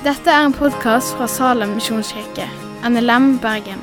Dette 0.00 0.32
er 0.32 0.46
en 0.46 0.54
podkast 0.56 1.12
fra 1.12 1.26
Salem 1.28 1.74
misjonskirke, 1.76 2.46
NLM 2.88 3.34
Bergen. 3.42 3.82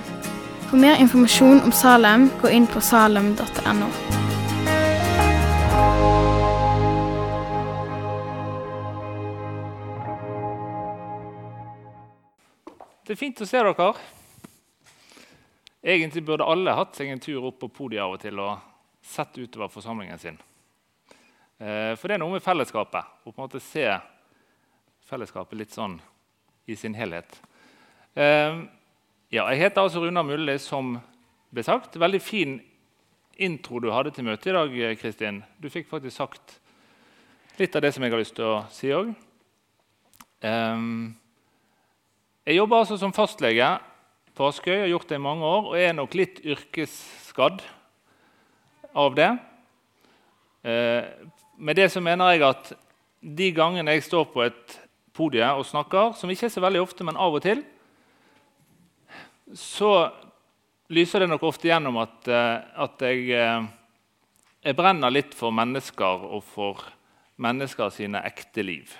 For 0.66 0.79
mer 0.82 0.97
informasjon 0.97 1.59
om 1.62 1.70
Salem, 1.70 2.23
gå 2.41 2.50
inn 2.57 2.66
på 2.66 2.82
salem.no. 2.82 3.89
Det 13.05 13.13
er 13.13 13.21
fint 13.21 13.45
å 13.45 13.45
se 13.45 13.61
dere. 13.61 13.93
Egentlig 15.86 16.25
burde 16.25 16.49
alle 16.49 16.79
hatt 16.81 16.97
seg 16.97 17.13
en 17.13 17.21
tur 17.21 17.45
opp 17.52 17.61
på 17.61 17.70
podiet 17.84 18.02
av 18.02 18.18
og 18.18 18.25
til 18.25 18.41
og 18.41 18.57
sett 19.05 19.38
utover 19.38 19.70
forsamlingen 19.70 20.25
sin. 20.25 20.41
Eh, 21.61 21.93
For 21.93 22.09
det 22.09 22.18
er 22.18 22.25
noe 22.25 22.39
med 22.39 22.49
fellesskapet. 22.49 23.05
Å 23.05 23.29
på 23.29 23.38
en 23.38 23.45
måte 23.45 23.61
se 23.61 23.92
fellesskapet 25.07 25.57
litt 25.60 25.74
sånn 25.75 26.00
i 26.68 26.75
sin 26.75 26.96
helhet. 26.97 27.39
Eh, 28.15 28.65
Ja, 29.29 29.43
jeg 29.52 29.60
heter 29.60 29.82
altså 29.84 30.00
Runa 30.00 30.21
Mulli, 30.24 30.54
som 30.57 30.93
ble 31.52 31.64
sagt. 31.64 31.98
Veldig 32.00 32.22
fin 32.23 32.61
intro 33.36 33.81
du 33.84 33.89
hadde 33.92 34.14
til 34.16 34.23
møtet 34.23 34.48
i 34.48 34.53
dag, 34.56 34.98
Kristin. 35.02 35.42
Du 35.59 35.67
fikk 35.70 35.89
faktisk 35.89 36.16
sagt 36.16 36.53
litt 37.59 37.75
av 37.75 37.81
det 37.84 37.92
som 37.94 38.03
jeg 38.06 38.14
har 38.14 38.22
lyst 38.22 38.36
til 38.38 38.45
å 38.48 38.62
si 38.72 38.88
òg. 38.95 39.12
Jeg 42.48 42.56
jobber 42.56 42.80
altså 42.80 42.95
som 43.02 43.12
fastlege 43.12 43.67
på 44.38 44.48
Askøy, 44.48 44.78
har 44.86 44.92
gjort 44.94 45.09
det 45.09 45.20
i 45.20 45.26
mange 45.28 45.44
år, 45.44 45.70
og 45.73 45.76
er 45.76 45.94
nok 45.98 46.16
litt 46.16 46.39
yrkesskadd 46.45 47.59
av 48.95 49.16
det. 49.17 49.31
Eh, 50.64 51.03
Med 51.58 51.76
det 51.76 51.92
så 51.92 52.00
mener 52.00 52.31
jeg 52.31 52.44
at 52.45 52.73
de 53.20 53.52
gangene 53.52 53.92
jeg 53.92 54.03
står 54.06 54.26
på 54.31 54.44
et 54.45 54.86
podie 55.17 55.48
og 55.58 55.66
snakker, 55.66 56.14
som 56.16 56.30
ikke 56.32 56.48
er 56.48 56.54
så 56.54 56.64
veldig 56.64 56.84
ofte, 56.84 57.06
men 57.08 57.18
av 57.20 57.36
og 57.36 57.44
til, 57.44 57.64
så 59.58 59.92
lyser 60.94 61.24
det 61.24 61.32
nok 61.32 61.48
ofte 61.50 61.70
gjennom 61.70 62.00
at, 62.04 62.28
eh, 62.28 62.58
at 62.84 63.02
jeg, 63.02 63.30
eh, 63.32 63.68
jeg 64.64 64.78
brenner 64.78 65.12
litt 65.12 65.34
for 65.36 65.52
mennesker 65.52 66.28
og 66.28 66.44
for 66.44 66.84
mennesker 67.38 67.90
sine 67.94 68.22
ekte 68.28 68.64
liv. 68.66 68.94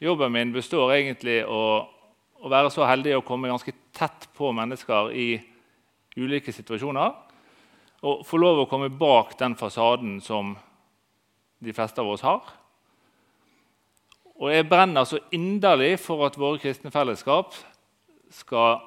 Jobben 0.00 0.32
min 0.32 0.52
består 0.52 0.92
egentlig 0.92 1.40
å, 1.48 1.86
å 2.36 2.48
være 2.52 2.70
så 2.70 2.84
heldig 2.84 3.16
å 3.16 3.24
komme 3.24 3.48
ganske 3.48 3.72
tett 3.96 4.28
på 4.36 4.52
mennesker 4.52 5.12
i 5.16 5.28
ulike 6.16 6.52
situasjoner. 6.52 7.14
Og 8.06 8.24
få 8.28 8.38
lov 8.38 8.60
å 8.62 8.68
komme 8.68 8.92
bak 8.92 9.38
den 9.40 9.56
fasaden 9.56 10.20
som 10.20 10.52
de 11.64 11.72
fleste 11.72 12.02
av 12.02 12.12
oss 12.12 12.24
har. 12.26 12.44
Og 14.36 14.52
jeg 14.52 14.68
brenner 14.68 15.04
så 15.08 15.18
inderlig 15.32 15.96
for 16.02 16.26
at 16.26 16.36
våre 16.38 16.60
kristne 16.60 16.92
fellesskap 16.92 17.54
skal 18.30 18.82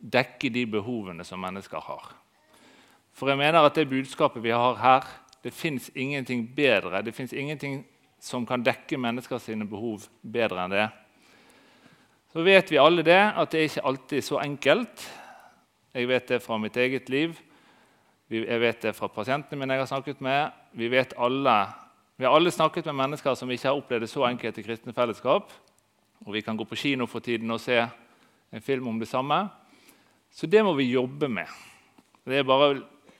dekke 0.00 0.50
de 0.52 0.64
behovene 0.66 1.24
som 1.24 1.42
mennesker 1.42 1.82
har. 1.82 2.12
For 3.12 3.28
jeg 3.28 3.38
mener 3.38 3.60
at 3.60 3.76
det 3.76 3.90
budskapet 3.90 4.42
vi 4.42 4.54
har 4.54 4.78
her, 4.80 5.08
det 5.44 5.52
fins 5.52 5.90
ingenting 5.94 6.46
bedre. 6.56 7.02
Det 7.02 7.14
fins 7.14 7.32
ingenting 7.32 7.82
som 8.22 8.46
kan 8.46 8.62
dekke 8.64 8.98
menneskers 8.98 9.50
behov 9.68 10.06
bedre 10.22 10.64
enn 10.64 10.72
det. 10.72 10.88
Så 12.32 12.42
vet 12.46 12.70
vi 12.70 12.80
alle 12.80 13.02
det, 13.04 13.18
at 13.18 13.50
det 13.52 13.60
er 13.60 13.68
ikke 13.68 13.86
alltid 13.90 14.24
så 14.24 14.38
enkelt. 14.40 15.08
Jeg 15.92 16.08
vet 16.08 16.28
det 16.28 16.42
fra 16.42 16.56
mitt 16.56 16.76
eget 16.76 17.10
liv. 17.12 17.34
Jeg 18.30 18.60
vet 18.60 18.82
det 18.86 18.94
fra 18.96 19.10
pasientene 19.12 19.58
mine 19.60 19.74
jeg 19.76 19.82
har 19.82 19.90
snakket 19.90 20.22
med. 20.24 20.54
Vi, 20.72 20.88
vet 20.88 21.12
alle, 21.20 21.56
vi 22.22 22.26
har 22.26 22.36
alle 22.36 22.50
snakket 22.50 22.84
med 22.84 22.94
mennesker 22.94 23.34
som 23.34 23.50
ikke 23.50 23.66
har 23.66 23.74
opplevd 23.80 24.04
det 24.04 24.08
så 24.12 24.22
enkelt 24.28 24.58
i 24.60 24.62
kristne 24.62 24.92
fellesskap. 24.94 25.48
Og 26.22 26.36
vi 26.36 26.42
kan 26.46 26.54
gå 26.54 26.62
på 26.70 26.76
kino 26.78 27.08
for 27.10 27.18
tiden 27.18 27.50
og 27.50 27.58
se 27.58 27.80
en 27.82 28.62
film 28.62 28.86
om 28.92 29.00
det 29.00 29.08
samme. 29.10 29.48
Så 30.30 30.46
det 30.46 30.62
må 30.62 30.76
vi 30.78 30.86
jobbe 30.92 31.26
med. 31.26 31.50
Det 32.22 32.38
er 32.38 32.46
bare 32.46 32.76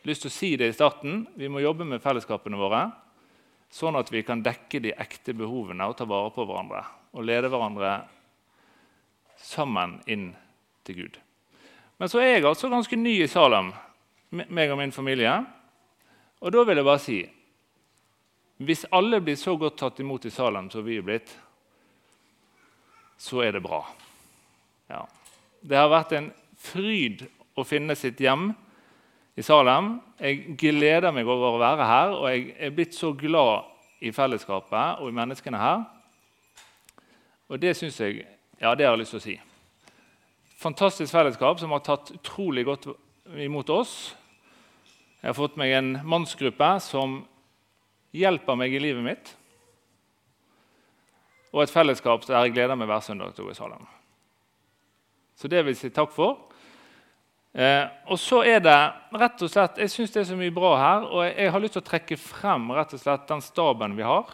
lyst 0.07 0.23
til 0.23 0.31
å 0.31 0.37
si 0.37 0.53
det 0.55 0.71
i 0.71 0.77
starten. 0.77 1.27
Vi 1.35 1.51
må 1.51 1.65
jobbe 1.65 1.83
med 1.83 2.05
fellesskapene 2.05 2.63
våre, 2.63 2.85
sånn 3.75 3.99
at 3.99 4.15
vi 4.15 4.23
kan 4.23 4.47
dekke 4.47 4.85
de 4.87 4.95
ekte 4.95 5.35
behovene 5.35 5.91
og 5.91 5.99
ta 5.99 6.07
vare 6.07 6.31
på 6.31 6.47
hverandre 6.47 6.87
og 7.11 7.27
lede 7.27 7.51
hverandre 7.51 7.99
sammen 9.51 9.99
inn 10.07 10.31
til 10.87 11.03
Gud. 11.03 11.19
Men 11.99 12.07
så 12.07 12.23
er 12.23 12.37
jeg 12.37 12.47
altså 12.47 12.71
ganske 12.71 13.03
ny 13.03 13.19
i 13.27 13.31
Salem, 13.35 13.75
meg 14.31 14.71
og 14.71 14.79
min 14.79 14.95
familie. 14.95 15.41
Og 16.39 16.55
da 16.55 16.69
vil 16.71 16.79
jeg 16.79 16.93
bare 16.95 17.09
si 17.11 17.23
hvis 18.67 18.85
alle 18.93 19.21
blir 19.25 19.39
så 19.41 19.55
godt 19.59 19.79
tatt 19.81 20.01
imot 20.03 20.27
i 20.29 20.33
Salem 20.33 20.69
som 20.71 20.85
vi 20.87 20.99
er 21.01 21.07
blitt, 21.07 21.31
så 23.23 23.43
er 23.45 23.55
det 23.55 23.63
bra. 23.63 23.85
Ja. 24.91 25.05
Det 25.63 25.79
har 25.79 25.91
vært 25.93 26.15
en 26.19 26.33
fryd 26.59 27.25
å 27.59 27.65
finne 27.67 27.95
sitt 27.99 28.21
hjem 28.21 28.51
i 29.39 29.45
Salem. 29.47 29.95
Jeg 30.21 30.57
gleder 30.61 31.15
meg 31.15 31.29
over 31.29 31.55
å 31.57 31.63
være 31.63 31.87
her, 31.89 32.17
og 32.17 32.27
jeg 32.31 32.49
er 32.59 32.75
blitt 32.75 32.97
så 32.99 33.13
glad 33.17 33.69
i 34.03 34.13
fellesskapet 34.13 35.03
og 35.03 35.09
i 35.09 35.17
menneskene 35.17 35.61
her. 35.61 35.85
Og 37.49 37.61
det 37.63 37.77
syns 37.79 38.01
jeg 38.01 38.25
Ja, 38.63 38.77
det 38.79 38.87
har 38.87 38.93
jeg 38.95 39.01
lyst 39.01 39.11
til 39.17 39.19
å 39.19 39.25
si. 39.25 39.33
Fantastisk 40.63 41.11
fellesskap 41.11 41.59
som 41.59 41.73
har 41.75 41.81
tatt 41.83 42.13
utrolig 42.15 42.63
godt 42.69 42.85
imot 43.43 43.71
oss. 43.75 44.15
Jeg 45.19 45.33
har 45.33 45.35
fått 45.35 45.57
meg 45.59 45.73
en 45.75 45.89
mannsgruppe 46.07 46.69
som 46.85 47.25
hjelper 48.13 48.59
meg 48.59 48.75
i 48.75 48.83
livet 48.83 49.05
mitt. 49.05 49.33
Og 51.53 51.65
et 51.65 51.73
fellesskap 51.73 52.25
der 52.29 52.47
jeg 52.47 52.55
gleder 52.55 52.79
meg 52.79 52.89
hver 52.89 53.05
søndag 53.05 53.35
til 53.37 53.51
Salem. 53.57 53.85
Så 55.37 55.49
det 55.49 55.65
vil 55.65 55.75
jeg 55.75 55.81
si 55.81 55.93
takk 55.93 56.13
for. 56.15 56.49
Eh, 57.53 57.85
og 58.09 58.17
så 58.21 58.41
er 58.49 58.63
det 58.65 58.79
rett 59.21 59.43
og 59.45 59.51
slett, 59.53 59.77
Jeg 59.77 59.93
syns 59.93 60.13
det 60.15 60.23
er 60.23 60.31
så 60.31 60.37
mye 60.39 60.55
bra 60.55 60.71
her, 60.81 61.03
og 61.05 61.25
jeg, 61.27 61.35
jeg 61.37 61.53
har 61.53 61.61
lyst 61.61 61.75
til 61.77 61.83
å 61.83 61.91
trekke 61.91 62.17
frem 62.17 62.71
rett 62.73 62.95
og 62.97 63.03
slett 63.03 63.27
den 63.29 63.45
staben 63.45 63.97
vi 63.99 64.07
har. 64.07 64.31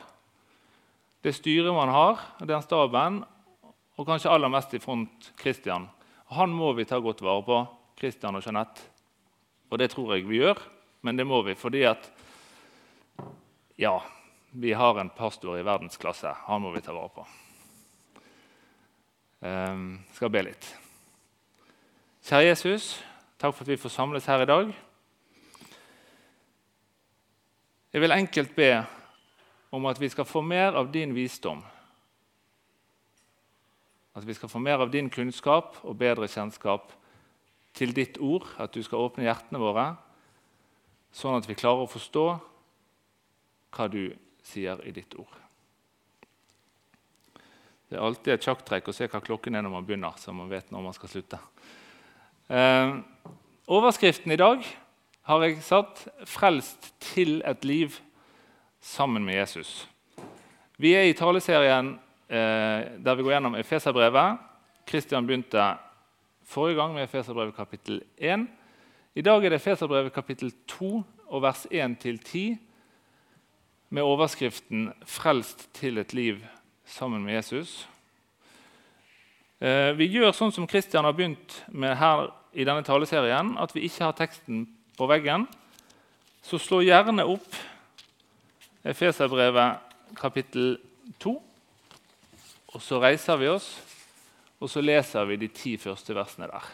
Det 1.23 1.35
styret 1.35 1.75
man 1.75 1.91
har, 1.91 2.23
den 2.39 2.63
staben, 2.63 3.25
og 3.99 4.07
kanskje 4.07 4.31
aller 4.31 4.53
mest 4.53 4.75
i 4.79 4.83
front 4.83 5.33
Kristian. 5.41 5.89
Han 6.37 6.55
må 6.55 6.71
vi 6.79 6.87
ta 6.87 7.01
godt 7.03 7.25
vare 7.27 7.43
på, 7.43 7.59
Kristian 7.99 8.39
og 8.39 8.45
Jeanette. 8.47 8.85
Og 9.73 9.81
det 9.83 9.91
tror 9.91 10.15
jeg 10.15 10.29
vi 10.29 10.39
gjør, 10.39 10.61
men 11.03 11.19
det 11.19 11.27
må 11.27 11.43
vi 11.43 11.59
fordi 11.59 11.83
at 11.91 12.07
ja, 13.79 14.03
vi 14.51 14.73
har 14.73 14.99
en 14.99 15.11
pastor 15.11 15.59
i 15.59 15.63
verdensklasse. 15.63 16.33
Han 16.49 16.65
må 16.65 16.73
vi 16.75 16.81
ta 16.83 16.91
vare 16.97 17.13
på. 17.15 17.27
Um, 19.39 20.01
skal 20.17 20.33
be 20.35 20.43
litt. 20.49 20.67
Kjære 22.27 22.49
Jesus, 22.49 22.89
takk 23.39 23.55
for 23.55 23.63
at 23.63 23.71
vi 23.71 23.79
får 23.79 23.95
samles 23.95 24.27
her 24.27 24.43
i 24.43 24.49
dag. 24.51 24.73
Jeg 27.95 28.03
vil 28.03 28.17
enkelt 28.19 28.57
be 28.59 28.73
om 29.71 29.87
at 29.87 30.03
vi 30.03 30.11
skal 30.11 30.27
få 30.27 30.43
mer 30.43 30.75
av 30.75 30.91
din 30.91 31.15
visdom. 31.15 31.63
At 34.19 34.27
vi 34.27 34.35
skal 34.35 34.51
få 34.51 34.59
mer 34.59 34.83
av 34.83 34.91
din 34.91 35.07
kunnskap 35.07 35.79
og 35.87 36.01
bedre 36.03 36.27
kjennskap 36.27 36.91
til 37.79 37.95
ditt 37.95 38.19
ord. 38.19 38.51
At 38.59 38.75
du 38.75 38.83
skal 38.83 39.07
åpne 39.07 39.31
hjertene 39.31 39.63
våre, 39.63 39.93
sånn 41.15 41.39
at 41.39 41.47
vi 41.47 41.55
klarer 41.55 41.87
å 41.87 41.93
forstå 41.95 42.31
hva 43.79 43.87
du 43.91 44.03
sier 44.43 44.81
i 44.87 44.93
ditt 44.95 45.15
ord. 45.19 45.37
Det 47.89 47.97
er 47.97 48.05
alltid 48.05 48.35
et 48.35 48.45
sjakktrekk 48.45 48.91
å 48.91 48.95
se 48.97 49.07
hva 49.09 49.21
klokken 49.25 49.57
er 49.57 49.65
når 49.65 49.73
man 49.73 49.87
begynner. 49.87 50.19
så 50.19 50.35
man 50.35 50.51
vet 50.51 50.71
når 50.71 50.83
man 50.83 50.97
skal 50.97 51.09
slutte. 51.09 51.39
Eh, 52.49 52.99
overskriften 53.69 54.33
i 54.33 54.41
dag 54.41 54.65
har 55.23 55.43
jeg 55.45 55.63
satt 55.63 56.09
'Frelst 56.25 56.93
til 57.01 57.43
et 57.45 57.65
liv 57.65 58.01
sammen 58.81 59.25
med 59.25 59.35
Jesus'. 59.35 59.87
Vi 60.79 60.95
er 60.95 61.09
i 61.09 61.13
taleserien 61.13 61.99
eh, 62.29 63.01
der 63.05 63.15
vi 63.15 63.23
går 63.23 63.33
gjennom 63.33 63.55
Efeserbrevet. 63.55 64.39
Kristian 64.87 65.27
begynte 65.27 65.79
forrige 66.45 66.77
gang 66.77 66.95
med 66.95 67.03
Efeserbrevet 67.05 67.57
kapittel 67.57 68.03
1. 68.19 68.49
I 69.15 69.23
dag 69.23 69.45
er 69.45 69.49
det 69.49 69.61
Efeserbrevet 69.61 70.13
kapittel 70.13 70.53
2 70.67 71.05
og 71.29 71.43
vers 71.43 71.67
1-10 71.67 72.68
med 73.89 74.03
overskriften 74.03 74.93
'Frelst 75.07 75.69
til 75.73 75.99
et 75.99 76.13
liv 76.15 76.45
sammen 76.85 77.25
med 77.25 77.39
Jesus'. 77.39 77.87
Eh, 79.61 79.93
vi 79.99 80.07
gjør 80.07 80.33
sånn 80.33 80.53
som 80.53 80.67
Kristian 80.67 81.05
har 81.05 81.13
begynt 81.13 81.65
med 81.69 81.97
her 81.97 82.29
i 82.53 82.65
denne 82.65 82.85
taleserien, 82.85 83.57
at 83.59 83.75
vi 83.75 83.81
ikke 83.89 84.05
har 84.05 84.13
teksten 84.13 84.69
på 84.99 85.07
veggen. 85.07 85.49
Så 86.43 86.59
slå 86.59 86.81
gjerne 86.87 87.27
opp 87.27 87.57
Efeserbrevet 88.85 89.79
kapittel 90.17 90.79
2. 91.19 91.35
Og 92.75 92.83
så 92.83 93.01
reiser 93.03 93.37
vi 93.41 93.49
oss, 93.51 93.67
og 94.61 94.71
så 94.71 94.81
leser 94.81 95.27
vi 95.29 95.37
de 95.41 95.49
ti 95.49 95.77
første 95.81 96.15
versene 96.15 96.49
der. 96.51 96.69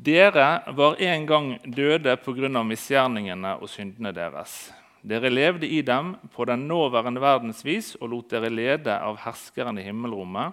Dere 0.00 0.74
var 0.74 0.96
en 0.98 1.26
gang 1.26 1.48
døde 1.76 2.16
pga. 2.16 2.62
misgjerningene 2.62 3.56
og 3.60 3.68
syndene 3.68 4.12
deres. 4.12 4.72
Dere 5.02 5.30
levde 5.32 5.68
i 5.68 5.80
dem 5.82 6.14
på 6.34 6.44
den 6.44 6.66
nåværende 6.68 7.22
verdens 7.22 7.64
vis 7.64 7.94
og 8.00 8.10
lot 8.12 8.32
dere 8.32 8.50
lede 8.52 8.92
av 8.92 9.22
herskeren 9.24 9.78
i 9.80 9.86
himmelrommet, 9.86 10.52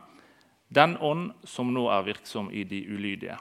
den 0.67 0.95
ånd 1.03 1.31
som 1.47 1.73
nå 1.73 1.87
er 1.91 2.05
virksom 2.07 2.49
i 2.51 2.63
de 2.67 2.79
ulydige. 2.87 3.37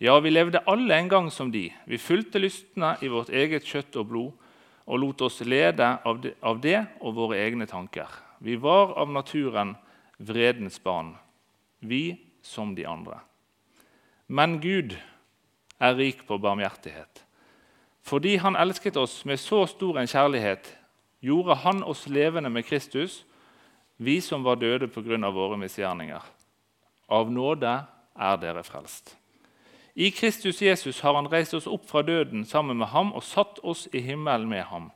Ja, 0.00 0.16
vi 0.22 0.30
levde 0.30 0.62
alle 0.66 0.96
en 0.96 1.10
gang 1.10 1.28
som 1.30 1.50
de. 1.52 1.68
Vi 1.86 1.98
fulgte 1.98 2.40
lystne 2.40 2.94
i 3.02 3.10
vårt 3.12 3.28
eget 3.28 3.66
kjøtt 3.68 3.98
og 4.00 4.08
blod 4.08 4.46
og 4.90 4.98
lot 5.02 5.22
oss 5.26 5.42
lede 5.44 5.86
av 6.06 6.22
det, 6.22 6.34
av 6.40 6.60
det 6.62 6.78
og 7.00 7.14
våre 7.18 7.38
egne 7.42 7.66
tanker. 7.68 8.08
Vi 8.40 8.56
var 8.56 8.94
av 8.98 9.10
naturen 9.12 9.74
vredens 10.16 10.80
barn, 10.82 11.14
vi 11.80 12.16
som 12.42 12.74
de 12.74 12.86
andre. 12.88 13.20
Men 14.26 14.58
Gud 14.62 14.96
er 15.80 15.98
rik 15.98 16.24
på 16.26 16.38
barmhjertighet. 16.40 17.24
Fordi 18.02 18.36
Han 18.36 18.56
elsket 18.56 18.96
oss 18.96 19.24
med 19.24 19.36
så 19.36 19.66
stor 19.66 19.98
en 19.98 20.06
kjærlighet, 20.06 20.78
gjorde 21.20 21.54
Han 21.54 21.82
oss 21.82 22.08
levende 22.08 22.50
med 22.50 22.62
Kristus, 22.62 23.26
vi 23.98 24.20
som 24.20 24.44
var 24.44 24.54
døde 24.54 24.88
pga. 24.88 25.30
våre 25.30 25.58
misgjerninger. 25.58 26.20
Av 27.08 27.30
nåde 27.30 27.86
er 28.16 28.36
dere 28.36 28.62
frelst. 28.64 29.16
I 29.94 30.10
Kristus 30.10 30.62
Jesus 30.62 31.00
har 31.00 31.14
Han 31.14 31.32
reist 31.32 31.54
oss 31.54 31.66
opp 31.66 31.88
fra 31.88 32.02
døden 32.02 32.44
sammen 32.44 32.76
med 32.78 32.86
ham 32.86 33.12
og 33.12 33.22
satt 33.22 33.58
oss 33.62 33.88
i 33.92 34.00
himmelen 34.00 34.48
med 34.48 34.62
ham. 34.62 34.90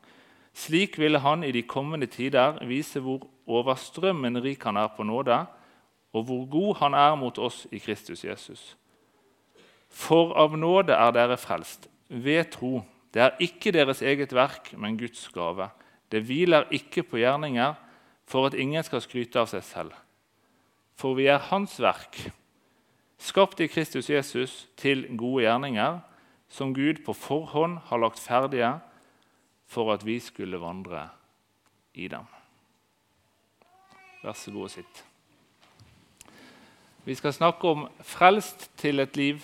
Slik 0.55 0.99
ville 0.99 1.19
Han 1.19 1.45
i 1.45 1.53
de 1.53 1.63
kommende 1.63 2.07
tider 2.07 2.65
vise 2.67 3.01
hvor 3.01 3.27
overstrømmende 3.47 4.41
rik 4.41 4.63
Han 4.65 4.77
er 4.77 4.89
på 4.97 5.03
nåde, 5.03 5.47
og 6.13 6.23
hvor 6.25 6.47
god 6.47 6.77
Han 6.77 6.95
er 6.95 7.15
mot 7.15 7.39
oss 7.39 7.67
i 7.73 7.79
Kristus 7.79 8.25
Jesus. 8.25 8.77
For 9.91 10.33
av 10.33 10.57
nåde 10.59 10.93
er 10.93 11.11
dere 11.11 11.37
frelst, 11.37 11.89
ved 12.09 12.45
tro. 12.51 12.83
Det 13.15 13.23
er 13.23 13.37
ikke 13.39 13.73
deres 13.73 14.03
eget 14.03 14.33
verk, 14.35 14.73
men 14.79 14.99
Guds 14.99 15.29
gave. 15.35 15.69
Det 16.11 16.25
hviler 16.27 16.67
ikke 16.75 17.03
på 17.03 17.17
gjerninger, 17.23 17.75
for 18.27 18.47
at 18.47 18.55
ingen 18.59 18.83
skal 18.83 19.03
skryte 19.05 19.39
av 19.39 19.47
seg 19.47 19.63
selv. 19.63 19.93
For 20.99 21.15
vi 21.15 21.29
er 21.31 21.43
Hans 21.51 21.77
verk, 21.83 22.19
skapt 23.19 23.61
i 23.61 23.69
Kristus 23.71 24.11
Jesus 24.11 24.67
til 24.77 25.07
gode 25.17 25.45
gjerninger, 25.45 26.01
som 26.49 26.75
Gud 26.75 27.05
på 27.07 27.15
forhånd 27.15 27.79
har 27.87 28.03
lagt 28.03 28.21
ferdige 28.21 28.75
for 29.67 29.93
at 29.95 30.05
vi 30.07 30.19
skulle 30.21 30.61
vandre 30.61 31.09
i 31.95 32.09
dem. 32.09 32.27
Vær 34.23 34.33
så 34.39 34.51
god 34.51 34.69
og 34.69 34.71
sitt. 34.71 35.05
Vi 37.05 37.15
skal 37.15 37.35
snakke 37.37 37.69
om 37.69 37.89
frelst 38.01 38.71
til 38.81 39.01
et 39.01 39.17
liv 39.17 39.43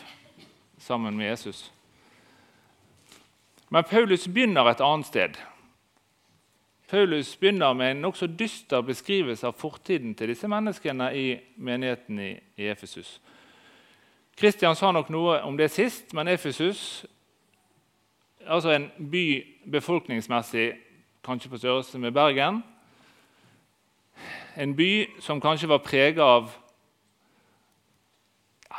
sammen 0.79 1.17
med 1.17 1.27
Jesus. 1.27 1.71
Men 3.71 3.85
Paulus 3.85 4.27
begynner 4.29 4.67
et 4.67 4.81
annet 4.83 5.07
sted. 5.07 5.37
Paulus 6.91 7.37
begynner 7.37 7.73
med 7.73 7.91
en 7.91 8.01
nokså 8.03 8.27
dyster 8.27 8.83
beskrivelse 8.83 9.47
av 9.47 9.55
fortiden 9.55 10.15
til 10.19 10.33
disse 10.33 10.49
menneskene 10.51 11.07
i 11.15 11.27
menigheten 11.57 12.19
i, 12.19 12.33
Efesus. 12.59 13.21
Kristian 14.37 14.75
sa 14.75 14.91
nok 14.91 15.13
noe 15.15 15.37
om 15.47 15.55
det 15.57 15.69
sist, 15.71 16.11
men 16.15 16.29
Efesus, 16.29 17.05
altså 18.47 18.75
en 18.75 18.89
by 19.13 19.25
befolkningsmessig 19.71 20.73
kanskje 21.23 21.53
på 21.53 21.61
størrelse 21.63 21.99
med 21.99 22.17
Bergen, 22.17 22.63
en 24.57 24.75
by 24.75 25.21
som 25.23 25.41
kanskje 25.41 25.71
var 25.71 25.85
prega 25.85 26.27
av 26.27 26.51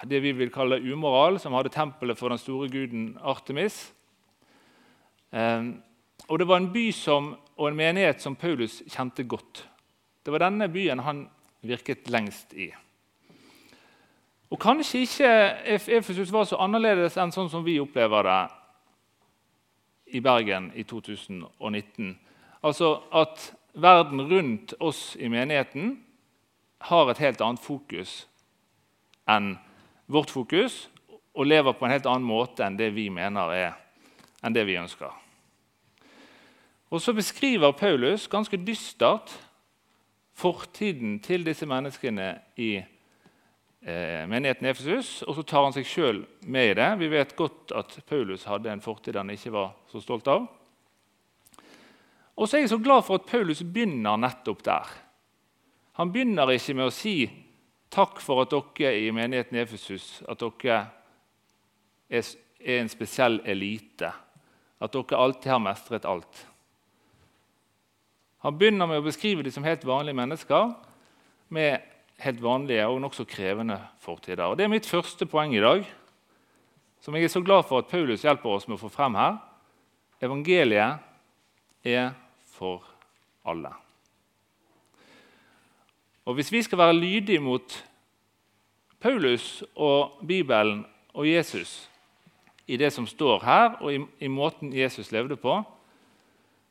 det 0.03 0.19
vi 0.19 0.35
vil 0.35 0.51
kalle 0.51 0.81
umoral, 0.83 1.39
som 1.39 1.53
hadde 1.53 1.71
tempelet 1.71 2.19
for 2.19 2.33
den 2.33 2.41
store 2.41 2.67
guden 2.69 3.17
Artemis. 3.21 3.93
Ehm, 5.31 5.81
og 6.27 6.39
Det 6.39 6.47
var 6.47 6.57
en 6.57 6.73
by 6.73 6.91
som, 6.91 7.35
og 7.57 7.67
en 7.67 7.75
menighet 7.75 8.21
som 8.21 8.35
Paulus 8.35 8.83
kjente 8.87 9.23
godt. 9.23 9.69
Det 10.25 10.31
var 10.31 10.39
denne 10.39 10.69
byen 10.69 10.99
han 10.99 11.29
virket 11.61 12.09
lengst 12.09 12.53
i. 12.53 12.71
Og 14.51 14.59
Kanskje 14.59 14.99
ikke 14.99 15.29
Efesus 15.97 16.31
var 16.31 16.43
så 16.43 16.59
annerledes 16.59 17.17
enn 17.17 17.31
sånn 17.31 17.49
som 17.49 17.63
vi 17.63 17.79
opplever 17.79 18.23
det 18.27 18.41
i 20.17 20.19
Bergen 20.19 20.71
i 20.75 20.83
2019. 20.83 22.19
Altså 22.63 23.01
at 23.11 23.53
verden 23.73 24.21
rundt 24.21 24.73
oss 24.79 25.15
i 25.15 25.29
menigheten 25.31 26.03
har 26.81 27.09
et 27.09 27.21
helt 27.23 27.41
annet 27.41 27.63
fokus 27.63 28.25
enn 29.29 29.55
vårt 30.11 30.33
fokus, 30.33 30.89
og 31.31 31.47
lever 31.47 31.71
på 31.71 31.85
en 31.85 31.93
helt 31.93 32.07
annen 32.09 32.27
måte 32.27 32.65
enn 32.65 32.75
det 32.75 32.89
vi 32.91 33.07
mener 33.13 33.53
er 33.55 33.77
enn 34.43 34.55
det 34.55 34.65
vi 34.67 34.75
ønsker. 34.81 35.20
Og 36.91 37.01
Så 37.01 37.13
beskriver 37.13 37.71
Paulus 37.71 38.27
ganske 38.27 38.57
dystert 38.57 39.31
fortiden 40.35 41.19
til 41.23 41.45
disse 41.45 41.65
menneskene 41.65 42.33
i 42.59 42.71
eh, 42.77 44.23
menigheten 44.27 44.67
Efesus, 44.67 45.21
og 45.23 45.35
så 45.35 45.45
tar 45.47 45.63
han 45.67 45.75
seg 45.75 45.87
sjøl 45.87 46.23
med 46.51 46.71
i 46.71 46.73
det. 46.79 46.89
Vi 46.99 47.11
vet 47.13 47.35
godt 47.37 47.71
at 47.75 47.95
Paulus 48.09 48.43
hadde 48.49 48.73
en 48.73 48.83
fortid 48.83 49.15
han 49.15 49.31
ikke 49.31 49.53
var 49.55 49.71
så 49.91 50.03
stolt 50.03 50.27
av. 50.27 50.49
Og 52.35 52.49
så 52.49 52.57
er 52.57 52.65
jeg 52.65 52.73
så 52.73 52.81
glad 52.81 53.05
for 53.07 53.21
at 53.21 53.29
Paulus 53.29 53.63
begynner 53.63 54.19
nettopp 54.19 54.63
der. 54.65 54.91
Han 55.99 56.11
begynner 56.11 56.51
ikke 56.51 56.75
med 56.75 56.89
å 56.89 56.95
si 56.95 57.15
takk 57.91 58.19
for 58.23 58.43
at 58.43 58.51
dere 58.51 58.95
i 58.99 59.11
menigheten 59.15 59.59
Efesus 59.61 60.21
at 60.27 60.43
dere 60.43 60.83
er 62.11 62.79
en 62.79 62.91
spesiell 62.91 63.39
elite. 63.45 64.11
At 64.81 64.95
dere 64.95 65.19
alltid 65.19 65.51
har 65.53 65.63
mestret 65.63 66.07
alt. 66.09 66.47
Han 68.41 68.57
begynner 68.57 68.89
med 68.89 69.01
å 69.01 69.05
beskrive 69.05 69.43
dem 69.45 69.53
som 69.53 69.65
helt 69.65 69.83
vanlige 69.85 70.17
mennesker 70.17 70.71
med 71.53 71.83
helt 72.21 72.41
vanlige 72.41 72.87
og 72.87 73.01
nokså 73.01 73.25
krevende 73.29 73.77
fortider. 74.01 74.43
Og 74.45 74.57
Det 74.57 74.65
er 74.65 74.73
mitt 74.73 74.89
første 74.89 75.25
poeng 75.25 75.53
i 75.55 75.61
dag, 75.61 75.85
som 77.01 77.15
jeg 77.15 77.23
er 77.23 77.33
så 77.33 77.41
glad 77.41 77.65
for 77.69 77.81
at 77.81 77.89
Paulus 77.89 78.23
hjelper 78.25 78.49
oss 78.49 78.67
med 78.67 78.77
å 78.77 78.81
få 78.81 78.89
frem 78.93 79.17
her. 79.17 79.37
Evangeliet 80.21 81.01
er 81.85 82.11
for 82.53 82.85
alle. 83.45 83.73
Og 86.25 86.35
Hvis 86.35 86.51
vi 86.51 86.61
skal 86.61 86.77
være 86.77 86.97
lydige 86.97 87.41
mot 87.41 87.85
Paulus 89.01 89.63
og 89.75 90.21
Bibelen 90.27 90.85
og 91.13 91.27
Jesus 91.27 91.89
i 92.67 92.77
det 92.77 92.93
som 92.93 93.07
står 93.07 93.43
her, 93.43 93.69
og 93.81 93.93
i, 93.93 93.99
i 94.19 94.27
måten 94.27 94.73
Jesus 94.73 95.11
levde 95.11 95.35
på, 95.35 95.63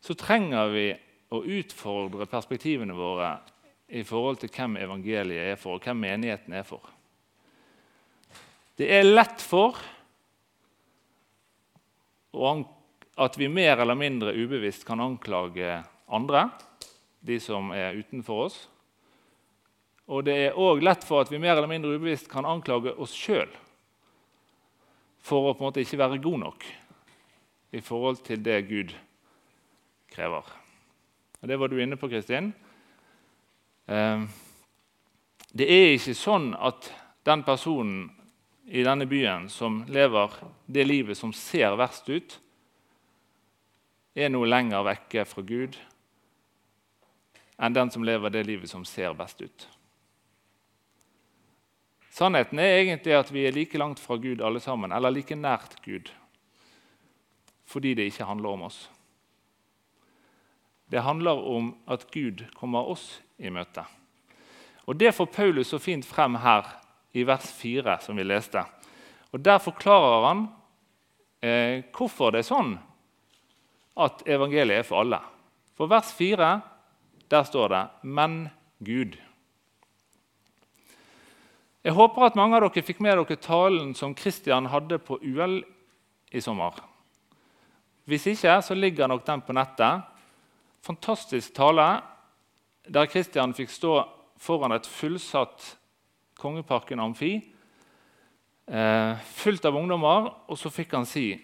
så 0.01 0.15
trenger 0.15 0.71
vi 0.71 0.87
å 1.31 1.43
utfordre 1.47 2.27
perspektivene 2.31 2.95
våre 2.97 3.35
i 3.91 4.03
forhold 4.07 4.41
til 4.43 4.51
hvem 4.55 4.77
evangeliet 4.83 5.53
er 5.53 5.59
for, 5.59 5.79
og 5.79 5.87
hvem 5.87 6.03
menigheten 6.03 6.55
er 6.55 6.67
for. 6.67 6.83
Det 8.79 8.89
er 8.97 9.07
lett 9.07 9.43
for 9.43 9.79
at 13.21 13.39
vi 13.39 13.49
mer 13.51 13.83
eller 13.83 13.99
mindre 13.99 14.35
ubevisst 14.35 14.87
kan 14.89 15.03
anklage 15.03 15.81
andre, 16.11 16.47
de 17.21 17.37
som 17.43 17.73
er 17.77 17.99
utenfor 17.99 18.47
oss. 18.47 18.61
Og 20.11 20.25
det 20.27 20.37
er 20.47 20.59
òg 20.59 20.83
lett 20.83 21.05
for 21.07 21.23
at 21.23 21.31
vi 21.31 21.39
mer 21.43 21.57
eller 21.57 21.71
mindre 21.71 21.95
ubevisst 21.99 22.31
kan 22.31 22.49
anklage 22.49 22.95
oss 22.99 23.15
sjøl 23.15 23.51
for 25.21 25.51
å 25.51 25.53
på 25.53 25.61
en 25.61 25.69
måte 25.69 25.85
ikke 25.85 26.01
være 26.01 26.23
god 26.23 26.41
nok 26.47 26.65
i 27.77 27.83
forhold 27.85 28.25
til 28.27 28.41
det 28.43 28.63
Gud 28.71 28.97
krever. 30.11 30.60
Og 31.41 31.49
Det 31.49 31.57
var 31.57 31.69
du 31.69 31.83
inne 31.83 31.97
på, 31.97 32.09
Kristin. 32.09 32.53
Ehm, 33.87 34.29
det 35.53 35.67
er 35.67 35.95
ikke 35.97 36.15
sånn 36.15 36.53
at 36.55 36.93
den 37.27 37.43
personen 37.43 38.11
i 38.71 38.85
denne 38.87 39.07
byen 39.07 39.49
som 39.51 39.83
lever 39.89 40.31
det 40.67 40.85
livet 40.87 41.19
som 41.19 41.33
ser 41.33 41.75
verst 41.81 42.09
ut, 42.09 42.37
er 44.15 44.31
noe 44.31 44.47
lenger 44.47 44.85
vekke 44.85 45.25
fra 45.27 45.43
Gud 45.47 45.79
enn 47.61 47.77
den 47.77 47.91
som 47.93 48.05
lever 48.05 48.33
det 48.33 48.47
livet 48.49 48.71
som 48.71 48.85
ser 48.89 49.13
best 49.15 49.43
ut. 49.43 49.67
Sannheten 52.11 52.59
er 52.59 52.79
egentlig 52.81 53.15
at 53.15 53.29
vi 53.33 53.45
er 53.47 53.55
like 53.55 53.79
langt 53.79 54.01
fra 54.01 54.17
Gud 54.17 54.41
alle 54.43 54.63
sammen, 54.65 54.93
eller 54.93 55.13
like 55.13 55.37
nært 55.37 55.77
Gud, 55.85 56.09
fordi 57.69 57.95
det 57.95 58.09
ikke 58.11 58.27
handler 58.27 58.57
om 58.57 58.65
oss. 58.71 58.81
Det 60.91 61.01
handler 61.07 61.39
om 61.47 61.75
at 61.87 62.11
Gud 62.11 62.43
kommer 62.59 62.89
oss 62.91 63.21
i 63.39 63.51
møte. 63.51 63.85
Og 64.91 64.97
Det 64.99 65.15
får 65.15 65.27
Paulus 65.27 65.71
så 65.71 65.79
fint 65.79 66.07
frem 66.07 66.35
her 66.43 66.67
i 67.15 67.23
vers 67.23 67.47
4, 67.53 68.01
som 68.03 68.17
vi 68.17 68.27
leste. 68.27 68.65
Og 69.33 69.41
Der 69.45 69.59
forklarer 69.59 70.27
han 70.27 70.49
eh, 71.43 71.85
hvorfor 71.95 72.35
det 72.35 72.43
er 72.43 72.51
sånn 72.51 72.75
at 74.01 74.25
evangeliet 74.27 74.83
er 74.83 74.89
for 74.89 75.05
alle. 75.05 75.21
For 75.79 75.91
vers 75.91 76.11
4 76.17 76.61
der 77.31 77.43
står 77.47 77.69
det 77.69 77.89
'men 78.03 78.51
Gud'. 78.83 79.19
Jeg 81.85 81.93
håper 81.93 82.23
at 82.27 82.37
mange 82.37 82.57
av 82.57 82.63
dere 82.63 82.83
fikk 82.83 83.01
med 83.01 83.17
dere 83.17 83.37
talen 83.37 83.95
som 83.95 84.15
Kristian 84.15 84.67
hadde 84.67 84.99
på 84.99 85.19
UL 85.23 85.63
i 86.33 86.41
sommer. 86.41 86.75
Hvis 88.05 88.27
ikke, 88.27 88.63
så 88.63 88.75
ligger 88.75 89.07
nok 89.07 89.27
den 89.27 89.41
på 89.41 89.53
nettet 89.53 90.03
fantastisk 90.85 91.55
tale 91.57 91.89
der 92.89 93.07
Kristian 93.11 93.55
fikk 93.55 93.71
stå 93.71 93.95
foran 94.41 94.73
et 94.75 94.89
fullsatt 94.89 95.77
Kongeparken 96.41 97.01
Amfi, 97.01 97.35
eh, 98.67 99.19
fullt 99.21 99.65
av 99.65 99.77
ungdommer. 99.77 100.31
Og 100.49 100.59
så 100.59 100.73
fikk 100.73 100.95
han 100.97 101.07
si 101.07 101.35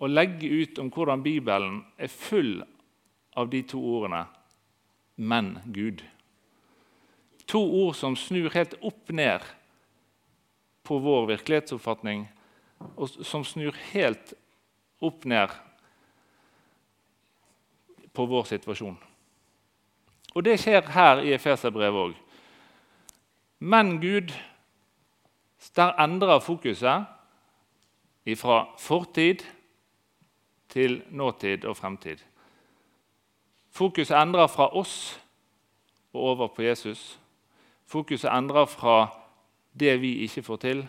og 0.00 0.12
legge 0.12 0.48
ut 0.48 0.78
om 0.80 0.90
hvordan 0.92 1.22
Bibelen 1.24 1.82
er 1.98 2.08
full 2.08 2.64
av 3.36 3.50
de 3.50 3.62
to 3.62 3.78
ordene 3.78 4.26
'men 5.16 5.60
Gud'. 5.66 6.02
To 7.46 7.60
ord 7.60 7.94
som 7.94 8.16
snur 8.16 8.50
helt 8.50 8.74
opp 8.82 9.10
ned 9.10 9.40
på 10.82 10.98
vår 10.98 11.26
virkelighetsoppfatning, 11.26 12.28
og 12.96 13.08
som 13.08 13.44
snur 13.44 13.72
helt 13.92 14.34
opp 15.00 15.24
ned 15.24 15.50
på 18.16 18.26
vår 18.26 18.48
situasjon. 18.48 18.96
Og 20.34 20.44
det 20.44 20.58
skjer 20.60 20.88
her 20.92 21.22
i 21.24 21.34
Efeserbrevet 21.36 22.08
òg. 22.08 22.14
Men 23.60 23.96
Gud 24.00 24.32
der 25.76 25.92
endrer 26.00 26.38
fokuset 26.38 27.06
fra 28.36 28.64
fortid 28.78 29.44
til 30.68 31.02
nåtid 31.10 31.64
og 31.64 31.76
fremtid. 31.76 32.18
Fokuset 33.70 34.16
endrer 34.16 34.46
fra 34.46 34.68
oss 34.76 35.20
og 36.12 36.20
over 36.20 36.48
på 36.48 36.62
Jesus. 36.62 37.18
Fokuset 37.86 38.30
endrer 38.32 38.64
fra 38.64 39.08
det 39.80 40.00
vi 40.00 40.14
ikke 40.24 40.42
får 40.42 40.56
til, 40.56 40.88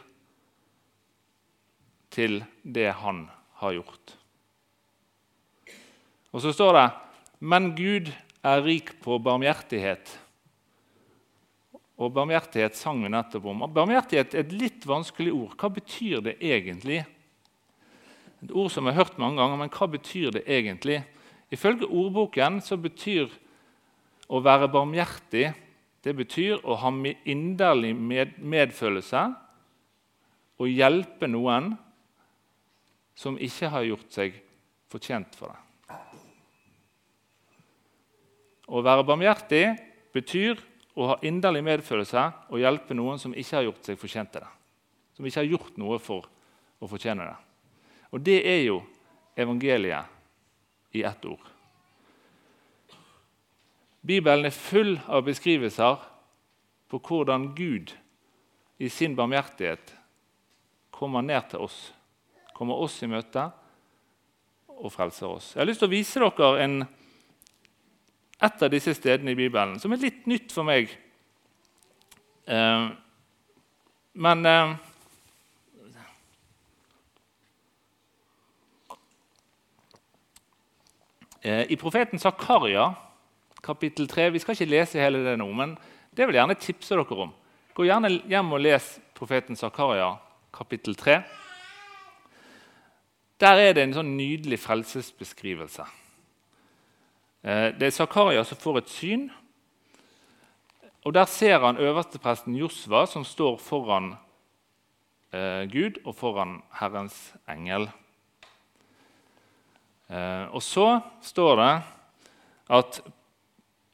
til 2.11 2.43
det 2.63 2.93
han 2.93 3.29
har 3.53 3.73
gjort. 3.73 4.17
Og 6.31 6.41
så 6.41 6.51
står 6.51 6.73
det 6.73 7.06
men 7.39 7.73
Gud 7.77 8.09
er 8.45 8.63
rik 8.65 8.93
på 9.03 9.17
barmhjertighet. 9.21 10.13
Og 11.97 12.13
barmhjertighet 12.13 12.77
sang 12.77 13.01
vi 13.03 13.11
nettopp 13.11 13.45
om. 13.49 13.65
Barmhjertighet 13.73 14.35
er 14.35 14.45
et 14.45 14.55
litt 14.55 14.85
vanskelig 14.87 15.33
ord. 15.33 15.53
Hva 15.57 15.69
betyr 15.73 16.21
det 16.25 16.37
egentlig? 16.37 17.03
Et 18.45 18.53
ord 18.53 18.69
som 18.73 18.85
jeg 18.85 18.93
har 18.93 19.05
hørt 19.05 19.21
mange 19.21 19.41
ganger, 19.41 19.61
men 19.63 19.73
hva 19.73 19.89
betyr 19.89 20.35
det 20.37 20.43
egentlig? 20.45 21.01
Ifølge 21.53 21.89
ordboken 21.89 22.61
så 22.61 22.77
betyr 22.77 23.31
å 24.27 24.41
være 24.43 24.69
barmhjertig 24.69 25.47
det 26.07 26.13
betyr 26.15 26.61
å 26.63 26.77
ha 26.79 26.91
inderlig 27.27 27.91
med 27.97 28.37
medfølelse 28.39 29.25
og 30.57 30.71
hjelpe 30.71 31.27
noen 31.27 31.73
som 33.17 33.35
ikke 33.41 33.71
har 33.73 33.87
gjort 33.89 34.13
seg 34.13 34.37
fortjent 34.87 35.35
for 35.35 35.51
det. 35.51 35.66
Å 38.67 38.83
være 38.83 39.05
barmhjertig 39.07 39.65
betyr 40.15 40.59
å 40.97 41.11
ha 41.13 41.17
inderlig 41.25 41.63
medfølelse 41.63 42.23
og 42.49 42.61
hjelpe 42.61 42.95
noen 42.97 43.19
som 43.21 43.35
ikke 43.37 43.59
har 43.59 43.67
gjort 43.67 43.87
seg 43.87 43.99
fortjent 44.01 44.33
til 44.33 44.43
det. 44.43 44.53
Som 45.15 45.27
ikke 45.27 45.41
har 45.41 45.51
gjort 45.51 45.77
noe 45.79 45.99
for 46.03 46.27
å 46.81 46.89
fortjene 46.89 47.27
det. 47.27 47.37
Og 48.11 48.23
det 48.23 48.39
er 48.47 48.63
jo 48.65 48.81
evangeliet 49.37 50.95
i 50.97 51.03
ett 51.05 51.25
ord. 51.29 51.43
Bibelen 54.07 54.47
er 54.47 54.55
full 54.55 54.95
av 55.07 55.25
beskrivelser 55.27 55.97
på 56.87 56.99
hvordan 57.03 57.51
Gud 57.57 57.91
i 58.79 58.89
sin 58.89 59.15
barmhjertighet 59.17 59.93
kommer 60.93 61.25
ned 61.25 61.49
til 61.51 61.65
oss, 61.65 61.91
kommer 62.55 62.79
oss 62.81 62.95
i 63.03 63.09
møte 63.09 63.49
og 64.77 64.93
frelser 64.93 65.27
oss. 65.27 65.51
Jeg 65.53 65.61
har 65.61 65.69
lyst 65.69 65.83
til 65.83 65.89
å 65.89 65.93
vise 65.93 66.21
dere 66.23 66.63
en 66.63 66.77
et 68.37 68.63
av 68.63 68.69
disse 68.69 68.93
stedene 68.93 69.33
i 69.33 69.37
Bibelen, 69.37 69.79
som 69.81 69.93
er 69.93 70.03
litt 70.03 70.27
nytt 70.29 70.53
for 70.53 70.67
meg. 70.67 70.91
Eh, 72.45 72.83
men 74.17 74.45
eh, 74.45 74.75
eh, 81.41 81.63
I 81.73 81.79
profeten 81.81 82.21
Zakaria, 82.21 82.91
kapittel 83.65 84.07
3 84.07 84.29
Vi 84.31 84.39
skal 84.39 84.55
ikke 84.55 84.69
lese 84.69 85.01
hele 85.01 85.25
det 85.25 85.35
nå, 85.41 85.49
men 85.51 85.75
det 86.13 86.25
vil 86.25 86.37
jeg 86.37 86.43
gjerne 86.43 86.61
tipse 86.61 86.95
dere 86.95 87.21
om. 87.27 87.33
Gå 87.77 87.85
gjerne 87.89 88.13
hjem 88.29 88.53
og 88.53 88.63
les 88.63 88.93
profeten 89.17 89.57
Zakaria, 89.57 90.13
kapittel 90.53 90.95
3. 90.97 91.19
Der 93.37 93.61
er 93.61 93.75
det 93.77 93.83
en 93.85 93.97
sånn 93.97 94.15
nydelig 94.17 94.57
frelsesbeskrivelse. 94.63 95.85
Eh, 97.47 97.71
det 97.79 97.87
er 97.87 97.95
Zakaria 97.95 98.43
som 98.43 98.59
får 98.59 98.81
et 98.81 98.89
syn. 98.91 99.29
og 101.05 101.13
Der 101.13 101.25
ser 101.25 101.59
han 101.63 101.77
øverstepresten 101.77 102.55
Josva 102.55 103.05
som 103.07 103.23
står 103.23 103.57
foran 103.57 104.15
eh, 105.31 105.63
Gud 105.71 106.01
og 106.03 106.15
foran 106.15 106.61
Herrens 106.75 107.33
engel. 107.47 107.87
Eh, 110.09 110.45
og 110.51 110.61
så 110.61 110.99
står 111.21 111.55
det 111.55 111.73
at 112.67 113.01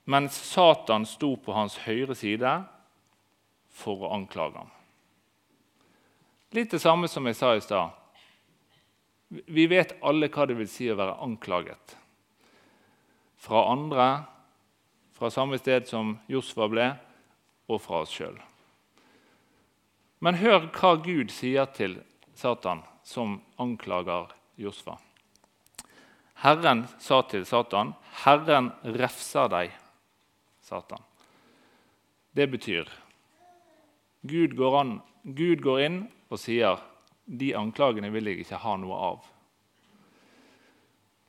mens 0.06 0.34
Satan 0.34 1.06
sto 1.06 1.36
på 1.36 1.54
hans 1.54 1.78
høyre 1.86 2.16
side 2.16 2.64
for 3.70 4.02
å 4.02 4.14
anklage 4.18 4.58
ham. 4.58 4.72
Litt 6.54 6.72
det 6.74 6.82
samme 6.82 7.08
som 7.08 7.26
jeg 7.30 7.38
sa 7.38 7.54
i 7.54 7.62
stad. 7.62 7.94
Vi 9.30 9.68
vet 9.70 10.00
alle 10.02 10.30
hva 10.30 10.46
det 10.50 10.58
vil 10.58 10.70
si 10.70 10.90
å 10.90 10.98
være 10.98 11.22
anklaget 11.22 12.02
fra 13.44 13.72
andre, 13.72 14.24
fra 15.14 15.32
samme 15.32 15.58
sted 15.60 15.88
som 15.88 16.16
Josfa 16.32 16.70
ble, 16.72 16.86
og 17.68 17.82
fra 17.84 18.04
oss 18.06 18.14
sjøl. 18.16 18.38
Men 20.24 20.40
hør 20.40 20.70
hva 20.72 20.94
Gud 21.04 21.32
sier 21.36 21.68
til 21.76 21.98
Satan, 22.40 22.86
som 23.04 23.42
anklager 23.60 24.32
Josfa. 24.56 24.96
Herren 26.40 26.86
sa 27.04 27.22
til 27.28 27.46
Satan, 27.46 27.94
'Herren 28.24 28.72
refser 28.84 29.52
deg', 29.52 29.76
Satan. 30.62 31.04
Det 32.36 32.48
betyr 32.52 32.88
Gud 34.24 34.56
går, 34.56 34.80
an, 34.80 35.02
Gud 35.24 35.60
går 35.62 35.80
inn 35.80 36.12
og 36.30 36.40
sier, 36.40 36.80
'De 37.28 37.56
anklagene 37.56 38.12
vil 38.12 38.26
jeg 38.26 38.40
ikke 38.40 38.64
ha 38.64 38.78
noe 38.78 38.96
av' 38.96 39.33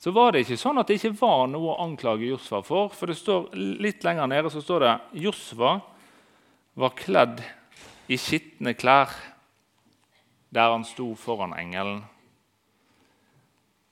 så 0.04 0.12
var 0.12 0.34
det 0.34 0.42
ikke 0.44 0.58
sånn 0.61 0.76
at 0.76 0.90
det 0.90 0.99
ikke 0.99 1.16
var 1.16 1.46
noe 1.49 1.70
å 1.73 1.80
anklage 1.80 2.26
Josfa 2.28 2.58
for. 2.61 2.90
For 2.92 3.08
det 3.08 3.14
står 3.16 3.46
litt 3.56 4.02
lenger 4.04 4.28
nede 4.28 4.50
så 4.52 4.61
står 4.61 4.82
det 4.84 4.90
Josfa 5.23 5.78
var 6.76 6.92
kledd 6.99 7.40
i 8.12 8.18
skitne 8.20 8.75
klær 8.76 9.14
der 10.52 10.75
han 10.75 10.84
sto 10.84 11.06
foran 11.16 11.54
engelen. 11.56 12.02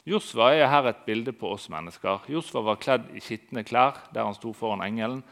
Josfa 0.04 0.50
er 0.52 0.68
her 0.68 0.90
et 0.90 1.00
bilde 1.06 1.32
på 1.32 1.54
oss 1.54 1.70
mennesker. 1.72 2.28
Josfa 2.28 2.60
var 2.60 2.82
kledd 2.82 3.08
i 3.16 3.24
skitne 3.24 3.64
klær 3.64 4.04
der 4.12 4.28
han 4.28 4.36
sto 4.36 4.52
foran 4.52 4.84
engelen. 4.84 5.24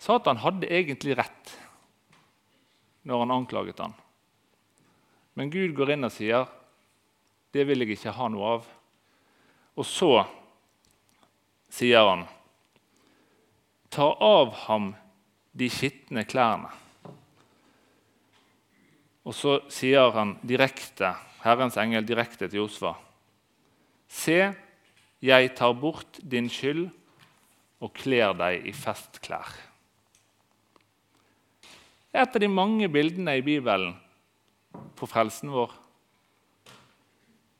Satan 0.00 0.40
hadde 0.40 0.72
egentlig 0.72 1.18
rett 1.20 1.52
når 3.04 3.26
han 3.26 3.36
anklaget 3.42 3.84
han. 3.84 3.92
Men 5.36 5.52
Gud 5.52 5.76
går 5.76 5.98
inn 5.98 6.08
og 6.08 6.16
sier, 6.16 6.48
'Det 7.52 7.66
vil 7.66 7.84
jeg 7.84 7.98
ikke 7.98 8.16
ha 8.16 8.28
noe 8.28 8.56
av.' 8.56 8.77
Og 9.78 9.86
så 9.86 10.10
sier 11.70 12.02
han, 12.02 12.24
ta 13.94 14.08
av 14.10 14.50
ham 14.66 14.90
de 15.54 15.68
skitne 15.70 16.24
klærne. 16.26 16.72
Og 19.28 19.36
så 19.36 19.58
sier 19.70 20.10
han 20.16 20.34
direkte, 20.42 21.12
Herrens 21.44 21.76
engel 21.78 22.06
direkte 22.08 22.48
til 22.48 22.64
Josfa. 22.64 22.94
Se, 24.08 24.38
jeg 25.22 25.50
tar 25.54 25.74
bort 25.78 26.18
din 26.22 26.48
skyld 26.50 26.88
og 27.84 27.92
kler 27.94 28.34
deg 28.34 28.66
i 28.66 28.74
festklær. 28.74 29.52
Det 32.08 32.24
et 32.24 32.34
av 32.34 32.42
de 32.42 32.48
mange 32.50 32.88
bildene 32.90 33.36
i 33.38 33.44
Bibelen 33.44 33.92
på 34.98 35.06
frelsen 35.06 35.52
vår. 35.54 35.70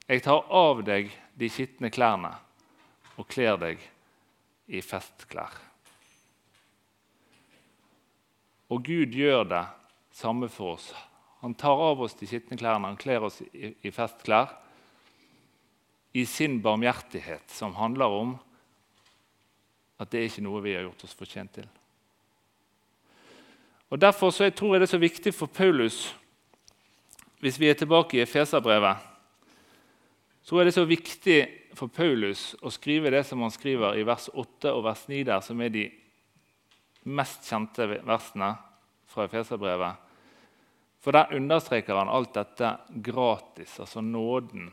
Jeg 0.08 0.24
tar 0.24 0.48
av 0.48 0.80
deg 0.82 1.12
de 1.38 1.48
skitne 1.50 1.90
klærne 1.94 2.32
og 3.18 3.26
kler 3.30 3.58
deg 3.60 3.82
i 4.68 4.82
festklær. 4.84 5.54
Og 8.68 8.82
Gud 8.84 9.14
gjør 9.16 9.46
det 9.48 9.64
samme 10.12 10.50
for 10.52 10.76
oss. 10.76 10.90
Han 11.40 11.54
tar 11.54 11.78
av 11.80 12.02
oss 12.02 12.16
de 12.18 12.26
skitne 12.28 12.58
klærne, 12.58 12.90
han 12.90 12.98
kler 13.00 13.24
oss 13.28 13.40
i, 13.54 13.90
festklær 13.94 14.50
i 16.18 16.24
sin 16.26 16.58
barmhjertighet, 16.62 17.46
som 17.54 17.76
handler 17.78 18.12
om 18.12 18.36
at 19.98 20.10
det 20.10 20.20
er 20.20 20.30
ikke 20.30 20.46
noe 20.46 20.62
vi 20.64 20.74
har 20.74 20.86
gjort 20.86 21.04
oss 21.06 21.16
fortjent 21.16 21.52
til. 21.60 21.68
Og 23.88 24.00
Derfor 24.00 24.30
så 24.34 24.48
jeg 24.48 24.56
tror 24.58 24.74
jeg 24.74 24.82
det 24.82 24.88
er 24.88 24.96
så 24.96 25.00
viktig 25.00 25.32
for 25.34 25.46
Paulus, 25.46 26.14
hvis 27.40 27.60
vi 27.60 27.70
er 27.70 27.78
tilbake 27.78 28.18
i 28.18 28.24
Efeserbrevet 28.24 29.17
så 30.48 30.56
er 30.56 30.64
det 30.64 30.72
så 30.72 30.86
viktig 30.88 31.38
for 31.76 31.92
Paulus 31.92 32.54
å 32.64 32.70
skrive 32.72 33.10
det 33.12 33.20
som 33.28 33.42
han 33.44 33.52
skriver 33.52 33.98
i 34.00 34.04
vers 34.08 34.30
8 34.32 34.70
og 34.72 34.86
vers 34.86 35.02
9, 35.10 35.18
der, 35.28 35.42
som 35.44 35.60
er 35.60 35.74
de 35.74 35.82
mest 37.04 37.44
kjente 37.44 37.84
versene 38.08 38.54
fra 39.12 39.26
Efeserbrevet. 39.28 40.00
For 41.04 41.12
der 41.12 41.36
understreker 41.36 42.00
han 42.00 42.08
alt 42.08 42.32
dette 42.38 42.72
gratis, 43.04 43.76
altså 43.76 44.00
nåden. 44.00 44.70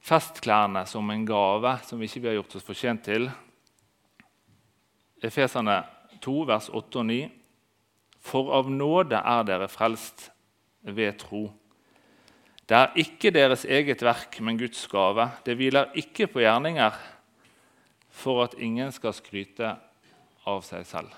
Festklærne 0.00 0.86
som 0.88 1.12
en 1.12 1.28
gave 1.28 1.76
som 1.84 2.00
vi 2.00 2.08
ikke 2.08 2.30
har 2.30 2.40
gjort 2.40 2.56
oss 2.56 2.66
fortjent 2.72 3.04
til. 3.12 3.28
Efeserne 5.20 5.82
2, 6.24 6.38
vers 6.48 6.72
8 6.72 7.02
og 7.04 7.10
9. 7.12 7.22
For 8.24 8.56
av 8.56 8.72
nåde 8.72 9.20
er 9.20 9.44
dere 9.52 9.68
frelst 9.68 10.30
ved 10.80 11.20
tro. 11.20 11.50
Det 12.68 12.78
er 12.78 12.94
ikke 13.02 13.32
deres 13.34 13.64
eget 13.64 14.02
verk, 14.04 14.38
men 14.40 14.58
Guds 14.58 14.86
gave. 14.88 15.28
Det 15.44 15.56
hviler 15.58 15.90
ikke 15.98 16.28
på 16.30 16.44
gjerninger 16.44 16.94
for 18.12 18.44
at 18.44 18.54
ingen 18.58 18.92
skal 18.94 19.14
skryte 19.16 19.74
av 20.46 20.62
seg 20.66 20.86
selv. 20.86 21.10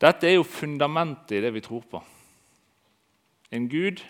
Dette 0.00 0.28
er 0.28 0.38
jo 0.38 0.46
fundamentet 0.48 1.38
i 1.38 1.42
det 1.44 1.52
vi 1.54 1.62
tror 1.64 1.84
på. 1.88 2.00
En 3.52 3.68
Gud 3.68 4.02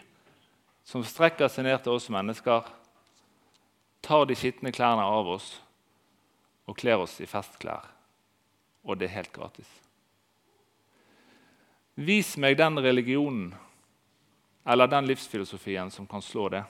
som 0.87 1.05
strekker 1.07 1.50
seg 1.50 1.67
ned 1.67 1.79
til 1.85 1.97
oss 1.97 2.11
mennesker, 2.12 2.67
tar 4.03 4.27
de 4.27 4.37
skitne 4.39 4.73
klærne 4.75 5.05
av 5.07 5.29
oss 5.37 5.53
og 6.67 6.79
kler 6.79 7.03
oss 7.03 7.19
i 7.23 7.29
festklær. 7.31 7.87
Og 8.87 8.99
det 8.99 9.09
er 9.09 9.19
helt 9.21 9.33
gratis. 9.35 9.69
Vis 12.00 12.37
meg 12.41 12.57
den 12.59 12.81
religionen 12.81 13.50
eller 14.64 14.87
den 14.87 15.07
livsfilosofien 15.07 15.90
som 15.90 16.07
kan 16.07 16.23
slå 16.23 16.49
det. 16.49 16.64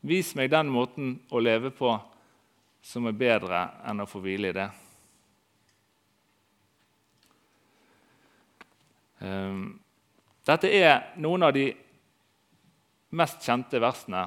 Vis 0.00 0.34
meg 0.36 0.50
den 0.52 0.68
måten 0.68 1.18
å 1.32 1.40
leve 1.40 1.70
på 1.72 1.94
som 2.84 3.06
er 3.08 3.16
bedre 3.16 3.60
enn 3.88 4.04
å 4.04 4.08
få 4.08 4.20
hvile 4.20 4.50
i 4.50 4.56
det. 4.56 4.66
Ehm, 9.24 9.62
dette 10.44 10.68
er 10.68 11.14
noen 11.16 11.46
av 11.48 11.54
de 11.56 11.70
mest 13.16 13.46
kjente 13.46 13.80
versene 13.80 14.26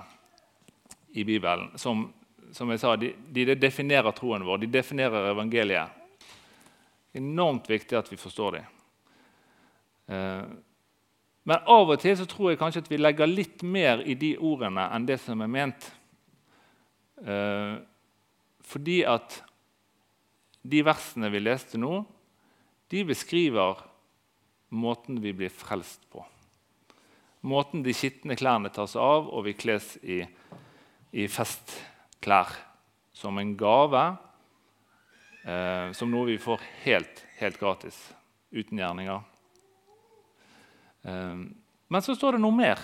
i 1.13 1.24
Bibelen. 1.27 1.69
Som, 1.77 2.07
som 2.51 2.74
jeg 2.74 2.81
sa, 2.81 2.96
de, 2.98 3.13
de, 3.29 3.46
definerer 3.53 4.15
troen 4.17 4.46
vår, 4.48 4.63
de 4.63 4.72
definerer 4.79 5.29
evangeliet. 5.36 5.93
Enormt 7.17 7.69
viktig 7.69 7.98
at 7.98 8.10
vi 8.12 8.17
forstår 8.17 8.57
dem. 8.57 8.74
Men 11.47 11.63
av 11.63 11.93
og 11.93 12.01
til 12.03 12.17
så 12.19 12.25
tror 12.27 12.51
jeg 12.51 12.59
kanskje 12.59 12.83
at 12.83 12.89
vi 12.91 12.99
legger 12.99 13.29
litt 13.29 13.63
mer 13.63 14.01
i 14.03 14.17
de 14.19 14.33
ordene 14.35 14.83
enn 14.91 15.05
det 15.07 15.15
som 15.23 15.39
er 15.43 15.51
ment. 15.51 15.85
Eh, 17.23 17.77
fordi 18.67 18.97
at 19.07 19.39
de 20.67 20.81
versene 20.83 21.31
vi 21.31 21.39
leste 21.39 21.79
nå, 21.79 22.01
de 22.91 23.03
beskriver 23.07 23.79
måten 24.75 25.21
vi 25.23 25.31
blir 25.35 25.53
frelst 25.53 26.03
på. 26.11 26.25
Måten 27.47 27.83
de 27.85 27.95
skitne 27.95 28.35
klærne 28.35 28.71
tas 28.73 28.97
av, 28.99 29.29
og 29.31 29.45
vi 29.47 29.55
kles 29.55 29.93
i, 30.03 30.19
i 31.15 31.29
festklær 31.31 32.51
som 33.15 33.39
en 33.39 33.55
gave. 33.59 34.03
Eh, 35.47 35.95
som 35.95 36.11
noe 36.11 36.27
vi 36.33 36.37
får 36.43 36.67
helt, 36.83 37.23
helt 37.39 37.59
gratis, 37.61 38.01
uten 38.51 38.83
gjerninger. 38.83 39.23
Ehm, 41.07 41.55
men 41.87 42.03
så 42.03 42.15
står 42.15 42.35
det 42.35 42.43
noe 42.43 42.55
mer. 42.55 42.81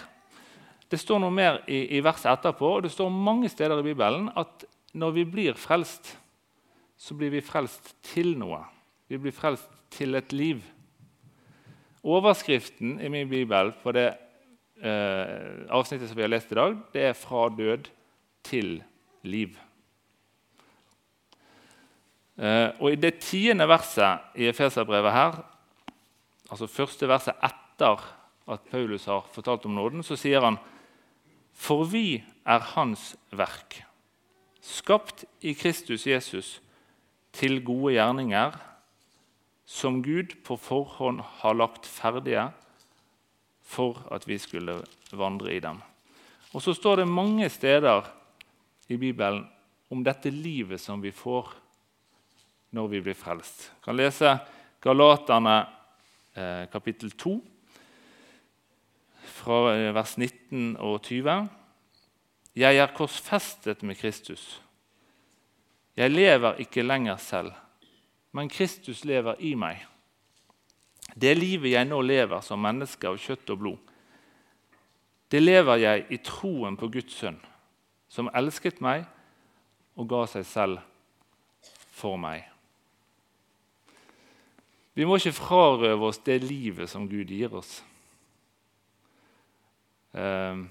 Det 0.90 1.00
står 1.02 1.20
noe 1.24 1.34
mer 1.34 1.62
i, 1.68 1.98
i 1.98 2.04
verset 2.04 2.32
etterpå, 2.32 2.78
og 2.78 2.86
det 2.86 2.94
står 2.94 3.12
mange 3.12 3.50
steder 3.52 3.82
i 3.82 3.88
Bibelen 3.88 4.30
at 4.40 4.66
når 4.94 5.16
vi 5.18 5.26
blir 5.26 5.58
frelst, 5.58 6.14
så 6.98 7.18
blir 7.18 7.34
vi 7.34 7.42
frelst 7.44 7.96
til 8.06 8.36
noe. 8.40 8.62
Vi 9.10 9.20
blir 9.20 9.36
frelst 9.36 9.68
til 9.94 10.16
et 10.16 10.32
liv. 10.34 10.62
Overskriften 12.04 13.00
i 13.02 13.10
min 13.12 13.30
bibel 13.32 13.72
på 13.82 13.94
det 13.96 14.10
eh, 14.84 15.66
avsnittet 15.74 16.10
som 16.10 16.20
vi 16.20 16.26
har 16.26 16.32
lest 16.32 16.52
i 16.52 16.60
dag, 16.60 16.78
det 16.94 17.06
er 17.10 17.14
'fra 17.14 17.50
død 17.50 17.90
til 18.44 18.84
liv'. 19.24 19.58
Eh, 22.38 22.70
og 22.80 22.92
I 22.92 22.96
det 22.96 23.20
tiende 23.20 23.68
verset 23.68 24.20
i 24.36 24.48
Efeserbrevet 24.48 25.12
her, 25.12 25.44
altså 26.52 26.68
første 26.68 27.08
verset 27.08 27.36
etter 27.44 27.63
etter 27.74 28.02
at 28.48 28.66
Paulus 28.70 29.08
har 29.10 29.26
fortalt 29.34 29.66
om 29.66 29.76
nåden, 29.76 30.04
så 30.04 30.18
sier 30.20 30.44
han 30.44 30.60
For 31.54 31.86
vi 31.86 32.24
er 32.46 32.60
Hans 32.74 33.14
verk, 33.32 33.84
skapt 34.62 35.26
i 35.42 35.54
Kristus 35.54 36.08
Jesus 36.08 36.60
til 37.34 37.64
gode 37.66 37.96
gjerninger, 37.96 38.56
som 39.66 40.02
Gud 40.04 40.36
på 40.46 40.58
forhånd 40.60 41.22
har 41.42 41.56
lagt 41.56 41.88
ferdige 41.88 42.52
for 43.64 44.02
at 44.14 44.28
vi 44.28 44.38
skulle 44.38 44.82
vandre 45.12 45.54
i 45.56 45.60
dem. 45.64 45.80
Og 46.54 46.62
Så 46.62 46.74
står 46.74 47.02
det 47.02 47.08
mange 47.08 47.50
steder 47.50 48.04
i 48.90 48.98
Bibelen 48.98 49.48
om 49.90 50.04
dette 50.04 50.30
livet 50.30 50.82
som 50.82 51.02
vi 51.02 51.12
får 51.12 51.54
når 52.74 52.88
vi 52.88 53.02
blir 53.02 53.18
frelst. 53.18 53.70
Jeg 53.70 53.84
kan 53.86 53.98
lese 53.98 54.38
Galaterne 54.82 55.66
eh, 56.36 56.70
kapittel 56.70 57.12
2, 57.12 57.53
fra 59.44 59.74
eh, 59.76 59.92
vers 59.96 60.16
19 60.18 60.78
og 60.80 61.02
20. 61.04 61.48
Jeg 62.56 62.78
er 62.78 62.94
korsfestet 62.96 63.84
med 63.84 63.98
Kristus. 64.00 64.62
Jeg 65.98 66.12
lever 66.12 66.62
ikke 66.64 66.86
lenger 66.86 67.18
selv, 67.22 67.52
men 68.32 68.50
Kristus 68.50 69.04
lever 69.06 69.36
i 69.40 69.54
meg. 69.56 69.84
Det 71.14 71.36
livet 71.38 71.76
jeg 71.76 71.90
nå 71.90 72.00
lever 72.02 72.42
som 72.42 72.62
menneske 72.64 73.10
av 73.10 73.20
kjøtt 73.22 73.52
og 73.54 73.60
blod, 73.60 73.90
det 75.34 75.42
lever 75.42 75.80
jeg 75.82 76.02
i 76.14 76.18
troen 76.22 76.76
på 76.78 76.92
Guds 76.94 77.16
sønn, 77.18 77.40
som 78.06 78.30
elsket 78.38 78.84
meg 78.86 79.08
og 79.98 80.06
ga 80.12 80.28
seg 80.30 80.46
selv 80.46 80.82
for 81.94 82.20
meg. 82.22 82.44
Vi 84.94 85.08
må 85.10 85.18
ikke 85.18 85.34
frarøve 85.34 86.12
oss 86.12 86.22
det 86.22 86.38
livet 86.46 86.90
som 86.90 87.08
Gud 87.10 87.34
gir 87.34 87.56
oss. 87.58 87.80
Um, 90.14 90.68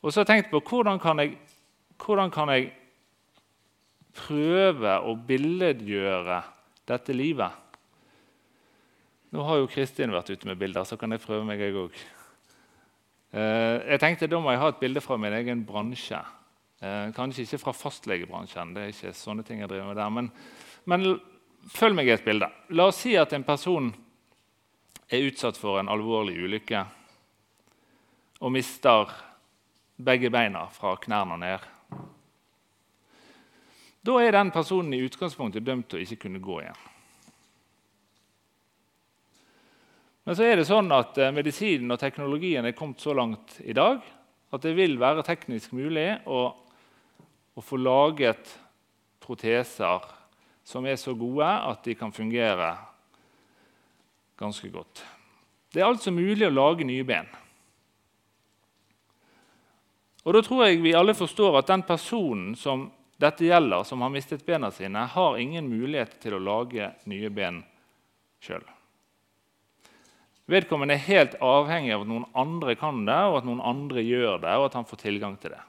og 0.00 0.12
så 0.12 0.20
har 0.20 0.24
jeg 0.24 0.32
tenkt 0.32 0.52
på 0.52 0.62
hvordan 0.70 1.00
kan 1.02 1.20
jeg, 1.20 1.36
hvordan 2.00 2.32
kan 2.32 2.52
jeg 2.54 2.70
prøve 4.16 4.96
å 5.04 5.14
billedgjøre 5.28 6.40
dette 6.88 7.16
livet? 7.16 7.62
Nå 9.34 9.44
har 9.44 9.60
jo 9.60 9.68
Kristin 9.68 10.14
vært 10.14 10.30
ute 10.32 10.48
med 10.48 10.58
bilder, 10.60 10.86
så 10.88 10.96
kan 10.96 11.12
jeg 11.12 11.20
prøve 11.24 11.44
meg, 11.44 11.60
jeg 11.60 11.76
òg. 11.76 11.96
Ehm, 13.36 13.82
jeg 13.90 14.00
tenkte 14.00 14.28
Da 14.30 14.40
må 14.40 14.52
jeg 14.54 14.62
ha 14.62 14.70
et 14.72 14.80
bilde 14.80 15.02
fra 15.04 15.18
min 15.20 15.34
egen 15.36 15.64
bransje. 15.66 16.22
Uh, 16.76 17.08
kanskje 17.16 17.46
ikke 17.46 17.58
fra 17.58 17.72
fastlegebransjen, 17.72 18.74
det 18.76 18.82
er 18.82 18.90
ikke 18.92 19.14
sånne 19.16 19.42
ting 19.48 19.62
jeg 19.62 19.68
driver 19.70 19.88
med 19.88 19.96
der. 19.96 20.10
Men, 20.12 20.28
men 20.84 21.06
følg 21.72 21.96
meg 21.96 22.10
i 22.10 22.12
et 22.12 22.24
bilde. 22.24 22.50
La 22.76 22.90
oss 22.90 23.00
si 23.00 23.14
at 23.16 23.32
en 23.32 23.46
person 23.48 23.88
er 25.08 25.24
utsatt 25.24 25.56
for 25.56 25.80
en 25.80 25.88
alvorlig 25.88 26.36
ulykke 26.36 26.82
og 28.40 28.52
mister 28.52 29.12
begge 29.96 30.30
beina 30.30 30.66
fra 30.72 30.96
knærne 31.00 31.38
ned. 31.40 31.64
Da 34.06 34.18
er 34.22 34.36
den 34.36 34.52
personen 34.54 34.94
i 34.94 35.02
utgangspunktet 35.06 35.64
dømt 35.66 35.88
til 35.90 35.98
å 35.98 36.04
ikke 36.04 36.26
kunne 36.26 36.42
gå 36.42 36.60
igjen. 36.62 36.84
Men 40.26 40.34
så 40.34 40.42
er 40.42 40.58
det 40.58 40.66
sånn 40.66 40.90
at 40.90 41.18
eh, 41.22 41.32
medisinen 41.34 41.94
og 41.94 42.00
teknologien 42.02 42.66
er 42.66 42.74
kommet 42.74 43.02
så 43.02 43.14
langt 43.14 43.60
i 43.62 43.74
dag 43.76 44.02
at 44.54 44.62
det 44.62 44.74
vil 44.74 44.96
være 44.98 45.24
teknisk 45.26 45.74
mulig 45.74 46.08
å, 46.26 46.40
å 47.54 47.62
få 47.62 47.78
laget 47.78 48.50
proteser 49.22 50.02
som 50.66 50.86
er 50.86 50.98
så 50.98 51.14
gode 51.14 51.46
at 51.46 51.86
de 51.86 51.94
kan 51.98 52.14
fungere 52.14 52.72
ganske 54.38 54.70
godt. 54.70 55.02
Det 55.70 55.82
er 55.82 55.86
altså 55.86 56.10
mulig 56.14 56.46
å 56.46 56.54
lage 56.54 56.86
nye 56.86 57.06
ben. 57.06 57.30
Og 60.26 60.34
Da 60.34 60.42
tror 60.42 60.64
jeg 60.66 60.82
vi 60.82 60.94
alle 60.98 61.14
forstår 61.14 61.60
at 61.60 61.68
den 61.70 61.84
personen 61.86 62.56
som 62.58 62.88
dette 63.16 63.46
gjelder, 63.46 63.84
som 63.86 64.02
har 64.02 64.10
mistet 64.10 64.42
bena 64.46 64.72
sine, 64.74 65.06
har 65.06 65.38
ingen 65.38 65.68
mulighet 65.70 66.18
til 66.20 66.34
å 66.34 66.42
lage 66.42 66.90
nye 67.06 67.30
ben 67.30 67.62
sjøl. 68.42 68.64
Vedkommende 70.50 70.94
er 70.94 71.06
helt 71.06 71.38
avhengig 71.42 71.94
av 71.94 72.02
at 72.04 72.10
noen 72.10 72.26
andre 72.34 72.74
kan 72.78 73.06
det, 73.06 73.22
og 73.30 73.38
at 73.38 73.46
noen 73.46 73.62
andre 73.62 74.02
gjør 74.02 74.42
det, 74.42 74.52
og 74.58 74.66
at 74.66 74.76
han 74.78 74.86
får 74.86 75.00
tilgang 75.00 75.38
til 75.42 75.54
det. 75.54 75.62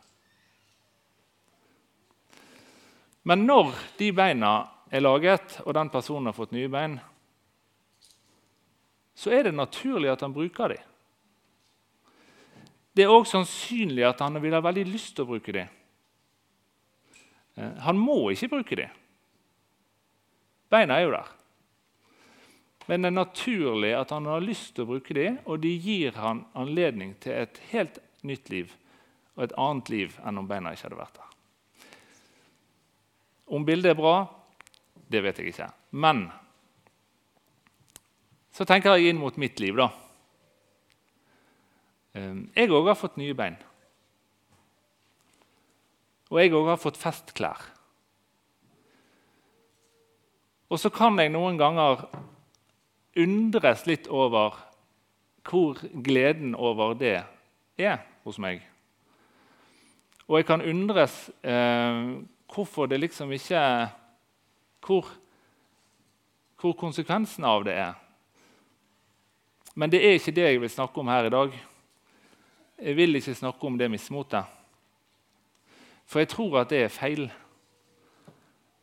Men 3.29 3.45
når 3.45 3.73
de 3.97 4.11
beina 4.15 4.51
er 4.89 5.05
laget, 5.05 5.59
og 5.65 5.73
den 5.77 5.89
personen 5.93 6.29
har 6.29 6.37
fått 6.37 6.53
nye 6.55 6.69
bein, 6.71 6.99
så 9.17 9.33
er 9.33 9.47
det 9.47 9.57
naturlig 9.57 10.11
at 10.13 10.21
han 10.25 10.33
bruker 10.33 10.73
dem. 10.73 10.93
Det 12.97 13.05
er 13.05 13.13
òg 13.13 13.27
sannsynlig 13.29 14.01
at 14.07 14.23
han 14.25 14.39
vil 14.41 14.55
ha 14.57 14.61
veldig 14.65 14.87
lyst 14.89 15.13
til 15.15 15.27
å 15.27 15.29
bruke 15.29 15.53
dem. 15.53 15.67
Eh, 17.53 17.75
han 17.85 17.99
må 18.01 18.31
ikke 18.33 18.49
bruke 18.55 18.77
det. 18.79 18.87
Beina 20.73 20.97
er 20.97 21.05
jo 21.05 21.13
der. 21.13 21.29
Men 22.87 23.03
det 23.03 23.11
er 23.11 23.19
naturlig 23.19 23.91
at 23.99 24.13
han 24.15 24.25
har 24.25 24.41
lyst 24.41 24.73
til 24.73 24.87
å 24.87 24.91
bruke 24.95 25.13
det, 25.13 25.29
og 25.45 25.61
det 25.61 25.75
gir 25.83 26.17
han 26.17 26.45
anledning 26.57 27.13
til 27.21 27.35
et 27.35 27.61
helt 27.69 27.99
nytt 28.25 28.49
liv 28.49 28.73
og 29.35 29.45
et 29.45 29.55
annet 29.61 29.91
liv 29.93 30.15
enn 30.25 30.39
om 30.41 30.47
beina 30.49 30.73
ikke 30.73 30.87
hadde 30.87 31.01
vært 31.03 31.19
der. 31.19 31.33
Om 33.53 33.67
bildet 33.67 33.93
er 33.93 33.99
bra, 33.99 34.15
det 35.07 35.21
vet 35.23 35.37
jeg 35.39 35.53
ikke. 35.53 35.69
Men 36.01 36.25
så 38.57 38.65
tenker 38.65 38.97
jeg 38.97 39.11
inn 39.11 39.21
mot 39.21 39.37
mitt 39.37 39.61
liv, 39.61 39.77
da. 39.77 39.91
Ehm, 42.17 42.47
jeg 42.55 42.71
òg 42.73 42.89
har 42.89 42.97
fått 42.97 43.17
nye 43.19 43.35
bein. 43.37 43.57
Og 46.31 46.39
jeg 46.41 46.53
òg 46.55 46.71
har 46.71 46.79
fått 46.81 46.99
festklær. 46.99 47.61
Og 50.67 50.79
så 50.81 50.91
kan 50.91 51.15
jeg 51.21 51.31
noen 51.31 51.59
ganger 51.59 52.07
undres 53.17 53.85
litt 53.87 54.09
over 54.11 54.57
hvor 55.47 55.79
gleden 56.03 56.57
over 56.59 56.97
det 56.97 57.21
er 57.79 58.01
hos 58.25 58.39
meg. 58.41 58.65
Og 60.27 60.41
jeg 60.41 60.47
kan 60.49 60.65
undres 60.65 61.29
eh, 61.39 62.01
hvorfor 62.51 62.89
det 62.91 62.99
liksom 62.99 63.31
ikke 63.31 63.61
hvor, 64.83 65.07
hvor 66.59 66.75
konsekvensen 66.75 67.47
av 67.47 67.63
det 67.63 67.77
er. 67.79 67.95
Men 69.77 69.91
det 69.93 70.03
er 70.03 70.17
ikke 70.17 70.35
det 70.35 70.49
jeg 70.49 70.61
vil 70.61 70.73
snakke 70.73 70.99
om 70.99 71.07
her 71.07 71.29
i 71.29 71.31
dag. 71.31 71.55
Jeg 72.77 72.95
vil 72.95 73.15
ikke 73.15 73.33
snakke 73.35 73.67
om 73.67 73.77
det 73.77 73.89
mismotet. 73.91 74.45
For 76.05 76.19
jeg 76.19 76.29
tror 76.29 76.61
at 76.61 76.69
det 76.69 76.83
er 76.83 76.93
feil. 76.93 77.31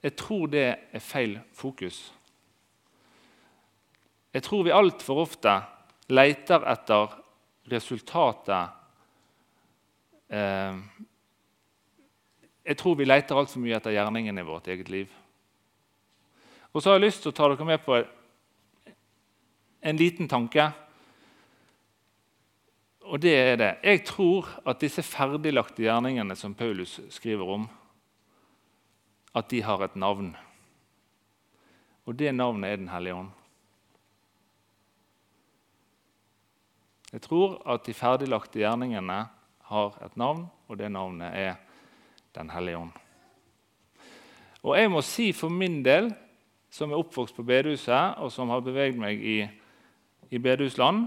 Jeg 0.03 0.17
tror 0.17 0.47
det 0.47 0.65
er 0.93 1.01
feil 1.01 1.39
fokus. 1.53 2.13
Jeg 4.35 4.43
tror 4.43 4.63
vi 4.67 4.75
altfor 4.75 5.23
ofte 5.23 5.55
leter 6.11 6.67
etter 6.73 7.15
resultatet 7.71 8.69
eh, 10.29 10.81
Jeg 12.65 12.77
tror 12.77 12.95
vi 12.99 13.05
leter 13.05 13.37
altfor 13.37 13.63
mye 13.63 13.77
etter 13.77 13.95
gjerningen 13.95 14.39
i 14.39 14.45
vårt 14.45 14.69
eget 14.69 14.89
liv. 14.91 15.09
Og 16.73 16.83
så 16.83 16.91
har 16.91 16.99
jeg 16.99 17.07
lyst 17.07 17.23
til 17.23 17.31
å 17.31 17.37
ta 17.37 17.49
dere 17.49 17.65
med 17.69 17.83
på 17.85 18.03
en 19.85 19.97
liten 20.01 20.29
tanke. 20.29 20.73
Og 23.05 23.21
det 23.21 23.35
er 23.37 23.57
det. 23.61 23.71
Jeg 23.85 24.05
tror 24.09 24.49
at 24.65 24.81
disse 24.81 25.03
ferdiglagte 25.05 25.85
gjerningene 25.85 26.37
som 26.37 26.55
Paulus 26.57 26.97
skriver 27.13 27.51
om, 27.57 27.67
at 29.37 29.51
de 29.51 29.61
har 29.63 29.83
et 29.85 29.97
navn. 29.97 30.33
Og 32.07 32.17
det 32.19 32.35
navnet 32.35 32.71
er 32.71 32.77
Den 32.77 32.89
hellige 32.89 33.15
ånd. 33.15 33.31
Jeg 37.13 37.23
tror 37.23 37.61
at 37.71 37.87
de 37.87 37.95
ferdiglagte 37.95 38.59
gjerningene 38.59 39.27
har 39.69 39.99
et 40.05 40.17
navn, 40.17 40.47
og 40.69 40.79
det 40.79 40.91
navnet 40.91 41.31
er 41.35 41.55
Den 42.35 42.51
hellige 42.51 42.79
ånd. 42.79 42.93
Og 44.63 44.79
jeg 44.79 44.91
må 44.91 45.01
si 45.05 45.33
for 45.33 45.49
min 45.49 45.83
del, 45.85 46.15
som 46.71 46.91
er 46.91 46.99
oppvokst 46.99 47.37
på 47.37 47.43
bedehuset, 47.43 48.17
og 48.17 48.33
som 48.33 48.49
har 48.49 48.65
beveget 48.65 48.97
meg 48.99 49.21
i, 49.21 49.37
i 50.31 50.39
bedehusland 50.39 51.05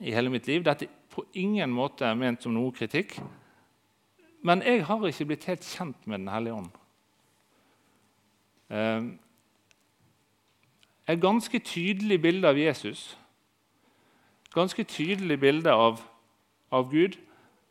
i 0.00 0.14
hele 0.16 0.32
mitt 0.32 0.48
liv 0.48 0.64
Dette 0.64 0.88
på 1.10 1.24
ingen 1.34 1.72
måte 1.74 2.08
ment 2.14 2.42
som 2.42 2.54
noe 2.54 2.72
kritikk. 2.74 3.16
Men 4.46 4.62
jeg 4.64 4.84
har 4.88 5.02
ikke 5.06 5.26
blitt 5.32 5.48
helt 5.50 5.66
kjent 5.66 6.06
med 6.06 6.22
Den 6.22 6.28
hellige 6.32 6.54
ånd. 6.54 6.70
Eh, 8.70 9.02
et 11.10 11.20
ganske 11.20 11.58
tydelig 11.58 12.20
bilde 12.22 12.48
av 12.48 12.58
Jesus, 12.58 13.18
ganske 14.54 14.84
tydelig 14.84 15.40
bilde 15.40 15.72
av, 15.72 16.00
av 16.70 16.90
Gud. 16.90 17.18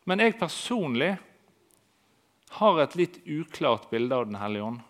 Men 0.04 0.20
jeg 0.20 0.38
personlig 0.38 1.14
har 2.58 2.80
et 2.82 2.96
litt 2.98 3.20
uklart 3.26 3.88
bilde 3.90 4.16
av 4.16 4.26
Den 4.26 4.40
hellige 4.40 4.68
ånd. 4.68 4.80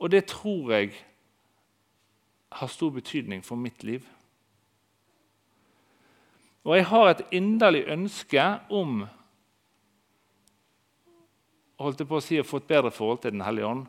Og 0.00 0.10
det 0.10 0.24
tror 0.32 0.72
jeg 0.72 0.94
har 2.50 2.72
stor 2.72 2.90
betydning 2.90 3.44
for 3.44 3.60
mitt 3.60 3.84
liv. 3.84 4.06
Og 6.66 6.76
jeg 6.76 6.86
har 6.90 7.08
et 7.08 7.22
inderlig 7.32 7.86
ønske 7.88 8.44
om 8.68 9.04
holdt 11.80 12.02
på 12.04 12.18
å 12.18 12.24
si, 12.24 12.40
å 12.40 12.46
få 12.46 12.60
et 12.60 12.68
bedre 12.68 12.92
forhold 12.92 13.22
til 13.22 13.32
Den 13.32 13.44
hellige 13.44 13.68
ånd. 13.70 13.86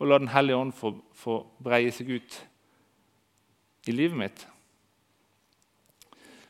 Og 0.00 0.08
la 0.08 0.18
Den 0.18 0.32
hellige 0.32 0.58
ånd 0.58 0.74
få, 0.74 0.94
få 1.14 1.42
breie 1.62 1.92
seg 1.94 2.10
ut 2.16 2.40
i 3.86 3.94
livet 3.94 4.18
mitt. 4.18 4.42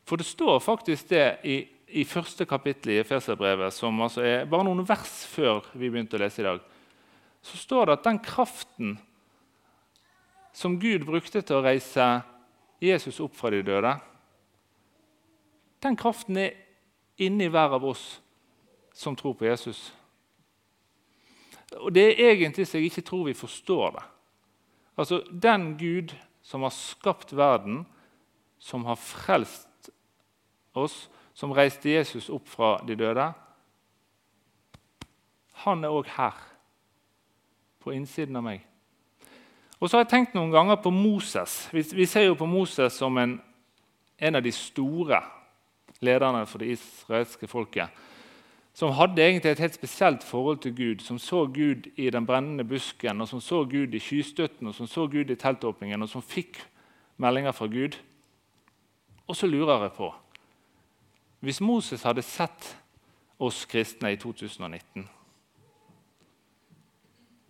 For 0.08 0.18
det 0.18 0.26
står 0.26 0.58
faktisk 0.64 1.12
det 1.12 1.26
i, 1.46 1.60
i 2.00 2.06
første 2.08 2.46
kapittel 2.48 2.96
i 2.96 3.00
Efeserbrevet, 3.02 3.74
som 3.74 4.00
altså 4.02 4.24
er 4.26 4.48
bare 4.50 4.66
noen 4.66 4.86
vers 4.88 5.20
før 5.30 5.68
vi 5.74 5.90
begynte 5.90 6.18
å 6.18 6.22
lese 6.22 6.42
i 6.42 6.48
dag, 6.48 6.64
så 7.40 7.60
står 7.60 7.86
det 7.86 7.94
at 7.98 8.08
den 8.08 8.18
kraften 8.24 8.96
som 10.56 10.80
Gud 10.82 11.06
brukte 11.06 11.44
til 11.44 11.60
å 11.60 11.64
reise 11.64 12.08
Jesus 12.82 13.20
opp 13.22 13.36
fra 13.38 13.52
de 13.54 13.62
døde, 13.62 13.92
den 15.82 15.96
kraften 15.96 16.36
er 16.36 16.56
inni 17.20 17.48
hver 17.48 17.76
av 17.76 17.84
oss 17.84 18.20
som 18.94 19.16
tror 19.16 19.34
på 19.38 19.44
Jesus. 19.44 19.92
Og 21.72 21.94
Det 21.94 22.20
er 22.20 22.32
egentlig 22.32 22.66
så 22.66 22.78
jeg 22.78 22.90
ikke 22.90 23.06
tror 23.06 23.24
vi 23.24 23.34
forstår 23.34 23.90
det. 23.90 24.02
Altså, 24.96 25.22
Den 25.42 25.78
Gud 25.78 26.14
som 26.42 26.62
har 26.62 26.70
skapt 26.70 27.36
verden, 27.36 27.86
som 28.58 28.84
har 28.84 28.94
frelst 28.94 29.90
oss, 30.74 31.10
som 31.34 31.52
reiste 31.52 31.90
Jesus 31.90 32.28
opp 32.28 32.48
fra 32.48 32.80
de 32.86 32.96
døde, 32.96 33.32
han 35.52 35.84
er 35.84 35.92
òg 35.92 36.08
her, 36.16 36.36
på 37.80 37.94
innsiden 37.96 38.36
av 38.36 38.44
meg. 38.44 38.66
Og 39.80 39.88
så 39.88 39.96
har 39.96 40.04
jeg 40.04 40.10
tenkt 40.10 40.34
noen 40.36 40.52
ganger 40.52 40.76
på 40.76 40.90
Moses. 40.92 41.68
Vi, 41.72 41.80
vi 41.96 42.06
ser 42.06 42.26
jo 42.26 42.34
på 42.36 42.46
Moses 42.48 42.92
som 42.92 43.16
en, 43.16 43.38
en 44.18 44.36
av 44.36 44.44
de 44.44 44.52
store 44.52 45.22
lederne 46.00 46.46
for 46.46 46.58
det 46.58 46.72
israelske 46.76 47.48
folket, 47.48 47.88
som 48.74 48.94
hadde 48.94 49.22
egentlig 49.22 49.50
et 49.50 49.58
helt 49.58 49.74
spesielt 49.74 50.24
forhold 50.24 50.58
til 50.58 50.76
Gud, 50.76 51.00
som 51.04 51.18
så 51.18 51.46
Gud 51.46 51.90
i 51.96 52.10
den 52.10 52.26
brennende 52.26 52.64
busken, 52.64 53.20
og 53.20 53.28
som 53.28 53.40
så 53.40 53.64
Gud 53.64 53.94
i 53.94 53.98
skystøtten 53.98 54.66
og 54.66 54.74
som 54.74 54.86
så 54.86 55.06
Gud 55.06 55.30
i 55.30 55.34
teltåpningen, 55.34 56.02
og 56.02 56.08
som 56.08 56.22
fikk 56.22 56.62
meldinger 57.16 57.52
fra 57.52 57.66
Gud. 57.66 57.98
Og 59.26 59.36
så 59.36 59.46
lurer 59.46 59.82
jeg 59.82 59.92
på 59.92 60.14
Hvis 61.40 61.60
Moses 61.60 62.02
hadde 62.02 62.22
sett 62.22 62.76
oss 63.38 63.64
kristne 63.64 64.12
i 64.12 64.16
2019, 64.16 65.08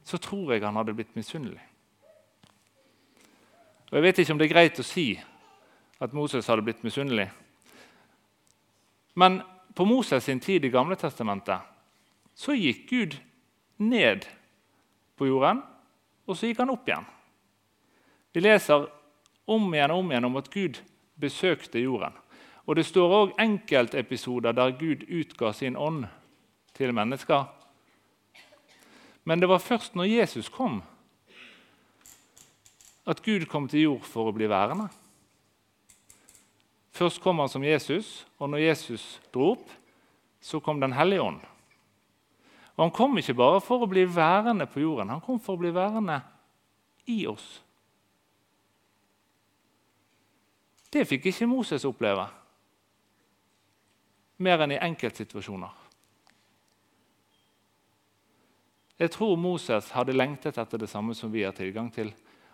så 0.04 0.18
tror 0.18 0.52
jeg 0.52 0.64
han 0.64 0.76
hadde 0.76 0.94
blitt 0.94 1.16
misunnelig. 1.16 1.60
Og 3.90 3.96
Jeg 3.96 4.02
vet 4.02 4.18
ikke 4.18 4.32
om 4.32 4.38
det 4.38 4.46
er 4.46 4.54
greit 4.54 4.78
å 4.78 4.86
si 4.86 5.20
at 6.00 6.12
Moses 6.12 6.46
hadde 6.46 6.62
blitt 6.62 6.84
misunnelig. 6.86 7.28
Men 9.20 9.42
på 9.74 9.84
Moses 9.84 10.24
sin 10.24 10.40
tid 10.40 10.64
i 10.64 10.72
Gamle 10.72 10.96
Testamentet 10.96 11.66
så 12.34 12.54
gikk 12.56 12.86
Gud 12.88 13.16
ned 13.76 14.24
på 15.20 15.28
jorden, 15.28 15.60
og 16.24 16.38
så 16.38 16.48
gikk 16.48 16.62
han 16.62 16.72
opp 16.72 16.88
igjen. 16.88 17.04
Vi 18.32 18.40
leser 18.40 18.86
om 19.50 19.66
igjen 19.74 19.92
og 19.92 20.00
om 20.00 20.12
igjen 20.12 20.28
om 20.30 20.38
at 20.40 20.48
Gud 20.54 20.80
besøkte 21.20 21.82
jorden. 21.82 22.16
Og 22.64 22.76
Det 22.76 22.86
står 22.86 23.16
òg 23.16 23.34
enkeltepisoder 23.42 24.56
der 24.56 24.76
Gud 24.78 25.04
utga 25.08 25.52
sin 25.52 25.76
ånd 25.76 26.06
til 26.76 26.94
mennesker. 26.94 27.44
Men 29.24 29.40
det 29.40 29.48
var 29.50 29.58
først 29.60 29.94
når 29.98 30.08
Jesus 30.08 30.48
kom, 30.48 30.80
at 33.06 33.22
Gud 33.22 33.46
kom 33.50 33.68
til 33.68 33.80
jord 33.80 34.06
for 34.06 34.30
å 34.30 34.32
bli 34.36 34.48
værende. 34.48 34.88
Først 36.90 37.20
kom 37.22 37.38
han 37.38 37.48
som 37.48 37.64
Jesus, 37.64 38.26
og 38.38 38.50
når 38.50 38.64
Jesus 38.70 39.20
dro 39.34 39.52
opp, 39.54 39.70
så 40.40 40.60
kom 40.60 40.80
Den 40.80 40.92
hellige 40.92 41.22
ånd. 41.22 41.40
Og 42.76 42.84
Han 42.84 42.90
kom 42.90 43.18
ikke 43.18 43.34
bare 43.34 43.60
for 43.60 43.84
å 43.84 43.90
bli 43.90 44.04
værende 44.04 44.66
på 44.66 44.80
jorden, 44.80 45.08
han 45.08 45.20
kom 45.20 45.40
for 45.40 45.54
å 45.54 45.60
bli 45.60 45.70
værende 45.70 46.20
i 47.06 47.26
oss. 47.26 47.60
Det 50.90 51.04
fikk 51.06 51.26
ikke 51.30 51.46
Moses 51.46 51.84
oppleve, 51.84 52.24
mer 54.38 54.64
enn 54.64 54.72
i 54.72 54.80
enkeltsituasjoner. 54.80 55.76
Jeg 59.00 59.12
tror 59.14 59.36
Moses 59.36 59.92
hadde 59.96 60.16
lengtet 60.16 60.58
etter 60.60 60.80
det 60.80 60.88
samme 60.90 61.14
som 61.16 61.32
vi 61.32 61.44
har 61.46 61.54
tilgang 61.56 61.92
til. 61.92 62.10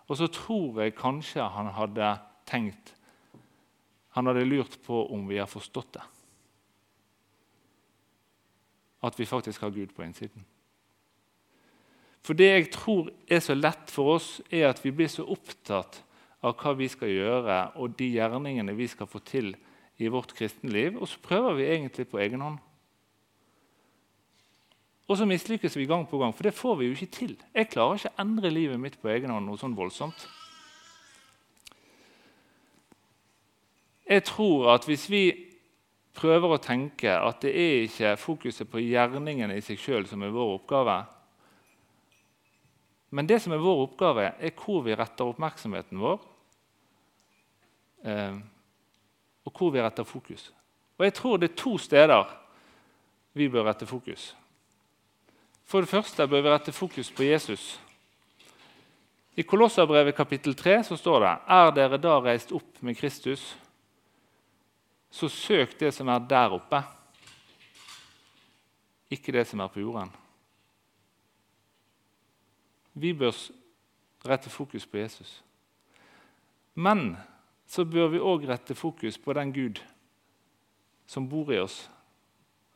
Og 0.07 0.15
så 0.15 0.29
tror 0.31 0.79
jeg 0.83 0.95
kanskje 0.95 1.43
han 1.43 1.71
hadde 1.75 2.13
tenkt 2.47 2.93
han 4.17 4.25
hadde 4.25 4.47
lurt 4.49 4.79
på 4.81 5.03
om 5.13 5.27
vi 5.29 5.37
har 5.37 5.49
forstått 5.49 5.91
det. 5.93 6.05
At 9.05 9.19
vi 9.19 9.29
faktisk 9.29 9.61
har 9.61 9.69
Gud 9.75 9.93
på 9.93 10.01
innsiden. 10.01 10.45
For 12.25 12.35
det 12.35 12.47
jeg 12.49 12.69
tror 12.73 13.11
er 13.29 13.43
så 13.45 13.53
lett 13.53 13.93
for 13.93 14.17
oss, 14.17 14.29
er 14.49 14.71
at 14.71 14.81
vi 14.83 14.91
blir 14.91 15.07
så 15.11 15.23
opptatt 15.23 16.01
av 16.41 16.57
hva 16.57 16.73
vi 16.79 16.89
skal 16.89 17.13
gjøre, 17.13 17.59
og 17.77 17.93
de 17.99 18.09
gjerningene 18.17 18.73
vi 18.75 18.89
skal 18.89 19.09
få 19.09 19.21
til 19.21 19.53
i 20.01 20.09
vårt 20.11 20.33
kristenliv, 20.37 20.97
og 20.97 21.07
så 21.09 21.21
prøver 21.21 21.61
vi 21.61 21.69
egentlig 21.69 22.07
på 22.09 22.19
egen 22.25 22.41
hånd. 22.41 22.57
Og 25.07 25.21
så 25.21 25.29
mislykkes 25.29 25.77
vi 25.77 25.87
gang 25.87 26.03
på 26.09 26.19
gang, 26.19 26.33
for 26.35 26.49
det 26.49 26.57
får 26.57 26.81
vi 26.81 26.89
jo 26.89 26.97
ikke 26.97 27.13
til. 27.15 27.37
Jeg 27.53 27.69
klarer 27.71 28.01
ikke 28.01 28.15
å 28.17 28.21
endre 28.25 28.51
livet 28.51 28.81
mitt 28.81 28.97
på 28.99 29.13
egen 29.13 29.31
hånd 29.31 29.47
noe 29.47 29.61
sånn 29.61 29.77
voldsomt. 29.77 30.25
Jeg 34.09 34.23
tror 34.23 34.71
at 34.73 34.85
hvis 34.87 35.09
vi 35.11 35.23
prøver 36.17 36.55
å 36.55 36.61
tenke 36.63 37.11
at 37.11 37.41
det 37.43 37.51
er 37.51 37.85
ikke 37.85 38.15
fokuset 38.17 38.69
på 38.71 38.81
gjerningene 38.81 39.57
i 39.57 39.63
seg 39.63 39.79
sjøl 39.81 40.07
som 40.09 40.23
er 40.23 40.33
vår 40.33 40.53
oppgave, 40.55 40.97
men 43.09 43.27
det 43.27 43.39
som 43.41 43.53
er 43.55 43.63
vår 43.63 43.83
oppgave, 43.85 44.31
er 44.39 44.55
hvor 44.55 44.81
vi 44.83 44.95
retter 44.95 45.27
oppmerksomheten 45.27 45.99
vår, 46.01 46.17
eh, 48.03 48.39
og 49.47 49.53
hvor 49.55 49.71
vi 49.71 49.83
retter 49.83 50.07
fokus. 50.07 50.49
Og 50.97 51.05
jeg 51.05 51.13
tror 51.13 51.37
det 51.37 51.51
er 51.51 51.61
to 51.61 51.77
steder 51.77 52.33
vi 53.37 53.47
bør 53.49 53.69
rette 53.69 53.85
fokus. 53.85 54.33
For 55.67 55.83
det 55.83 55.91
første 55.91 56.27
bør 56.27 56.41
vi 56.41 56.49
rette 56.49 56.71
fokus 56.71 57.11
på 57.11 57.23
Jesus. 57.23 57.79
I 59.37 59.43
Kolosserbrevet 59.45 60.15
kapittel 60.15 60.55
3 60.55 60.83
så 60.83 60.97
står 60.97 61.19
det 61.19 61.33
Er 61.47 61.71
dere 61.75 61.97
da 62.01 62.19
reist 62.19 62.51
opp 62.51 62.81
med 62.81 62.95
Kristus, 62.97 63.57
så 65.17 65.29
søk 65.33 65.73
det 65.79 65.89
som 65.95 66.09
er 66.13 66.21
der 66.29 66.53
oppe, 66.53 66.83
ikke 69.09 69.33
det 69.33 69.47
som 69.49 69.63
er 69.63 69.71
på 69.71 69.81
jorden. 69.81 70.11
Vi 72.93 73.13
bør 73.17 73.33
rette 74.27 74.49
fokus 74.49 74.85
på 74.85 74.97
Jesus. 74.97 75.39
Men 76.75 77.15
så 77.65 77.85
bør 77.85 78.11
vi 78.13 78.21
òg 78.21 78.45
rette 78.49 78.75
fokus 78.77 79.17
på 79.17 79.33
den 79.33 79.53
Gud 79.53 79.81
som 81.07 81.27
bor 81.29 81.49
i 81.53 81.59
oss, 81.59 81.87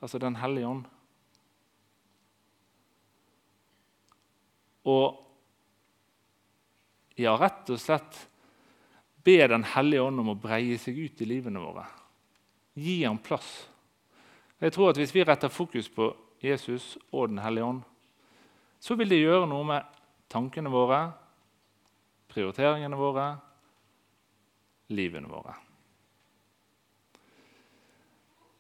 altså 0.01 0.17
Den 0.17 0.35
hellige 0.39 0.67
ånd. 0.67 0.85
Og 4.87 5.19
ja, 7.19 7.35
rett 7.37 7.69
og 7.69 7.79
slett 7.79 8.27
be 9.21 9.35
Den 9.47 9.63
hellige 9.75 10.01
ånd 10.01 10.23
om 10.23 10.31
å 10.33 10.39
breie 10.39 10.79
seg 10.81 10.97
ut 10.97 11.21
i 11.21 11.27
livene 11.29 11.61
våre. 11.61 11.85
Gi 12.73 13.03
ham 13.03 13.17
plass. 13.17 13.69
Jeg 14.59 14.73
tror 14.73 14.89
at 14.89 14.97
Hvis 14.97 15.15
vi 15.15 15.23
retter 15.23 15.47
fokus 15.47 15.89
på 15.89 16.15
Jesus 16.43 16.97
og 17.11 17.29
Den 17.29 17.39
hellige 17.39 17.63
ånd, 17.63 17.81
så 18.79 18.95
vil 18.95 19.09
det 19.09 19.21
gjøre 19.21 19.47
noe 19.47 19.63
med 19.63 19.81
tankene 20.29 20.69
våre, 20.69 21.11
prioriteringene 22.27 22.97
våre, 22.97 23.25
livene 24.89 25.29
våre. 25.29 25.53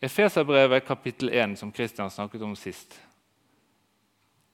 Efeserbrevet 0.01 0.85
kapittel 0.85 1.29
1, 1.29 1.57
som 1.57 1.71
Kristian 1.71 2.09
snakket 2.09 2.41
om 2.41 2.55
sist, 2.55 2.99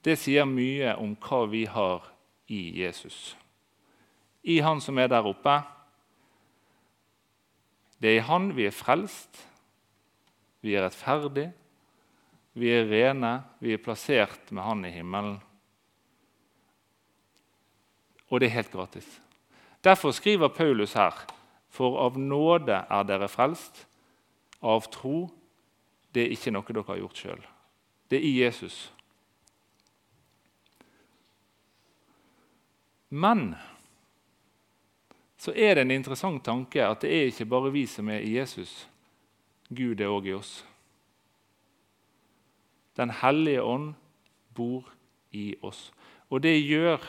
det 0.04 0.18
sier 0.20 0.46
mye 0.48 0.94
om 0.96 1.16
hva 1.20 1.46
vi 1.52 1.66
har 1.66 2.04
i 2.48 2.82
Jesus. 2.82 3.36
I 4.44 4.60
Han 4.60 4.82
som 4.82 4.98
er 4.98 5.08
der 5.12 5.26
oppe. 5.28 5.58
Det 8.02 8.10
er 8.10 8.20
i 8.20 8.26
Han 8.28 8.52
vi 8.56 8.68
er 8.68 8.76
frelst, 8.76 9.40
vi 10.62 10.76
er 10.76 10.86
rettferdige, 10.86 11.54
vi 12.58 12.72
er 12.74 12.90
rene, 12.90 13.42
vi 13.62 13.74
er 13.74 13.82
plassert 13.82 14.52
med 14.52 14.64
Han 14.64 14.86
i 14.86 14.94
himmelen. 14.94 15.40
Og 18.30 18.42
det 18.42 18.50
er 18.50 18.58
helt 18.58 18.72
gratis. 18.72 19.08
Derfor 19.84 20.12
skriver 20.12 20.48
Paulus 20.48 20.94
her 20.94 21.16
for 21.70 22.00
av 22.02 22.18
nåde 22.20 22.74
er 22.90 23.08
dere 23.08 23.30
frelst, 23.30 23.86
av 24.62 24.90
tro. 24.92 25.28
Det 26.14 26.26
er 26.26 26.34
ikke 26.34 26.52
noe 26.52 26.74
dere 26.74 26.88
har 26.88 27.02
gjort 27.04 27.22
sjøl. 27.22 27.44
Det 28.10 28.18
er 28.18 28.26
i 28.26 28.38
Jesus. 28.42 28.78
Men 33.10 33.54
så 35.38 35.54
er 35.54 35.76
det 35.76 35.86
en 35.86 35.94
interessant 35.94 36.44
tanke 36.46 36.82
at 36.82 37.04
det 37.06 37.14
er 37.14 37.30
ikke 37.30 37.46
bare 37.50 37.72
vi 37.72 37.86
som 37.90 38.10
er 38.10 38.26
i 38.26 38.38
Jesus. 38.38 38.88
Gud 39.70 40.02
er 40.02 40.10
òg 40.10 40.30
i 40.32 40.34
oss. 40.34 40.66
Den 42.98 43.12
hellige 43.14 43.62
ånd 43.62 43.94
bor 44.56 44.88
i 45.32 45.54
oss. 45.62 45.92
Og 46.30 46.42
det 46.42 46.56
gjør 46.66 47.04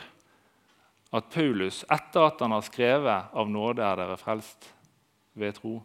at 1.11 1.31
Paulus, 1.33 1.81
etter 1.89 2.27
at 2.27 2.41
han 2.41 2.51
har 2.51 2.61
skrevet 2.61 3.33
'Av 3.33 3.49
nåde 3.49 3.81
er 3.81 3.95
dere 3.95 4.17
frelst 4.17 4.75
ved 5.33 5.53
tro', 5.53 5.81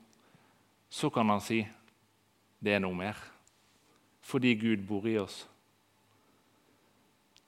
så 0.90 1.10
kan 1.10 1.28
han 1.28 1.40
si 1.40 1.66
det 2.60 2.74
er 2.74 2.78
noe 2.78 2.94
mer. 2.94 3.16
Fordi 4.20 4.54
Gud 4.54 4.86
bor 4.86 5.06
i 5.06 5.18
oss. 5.18 5.48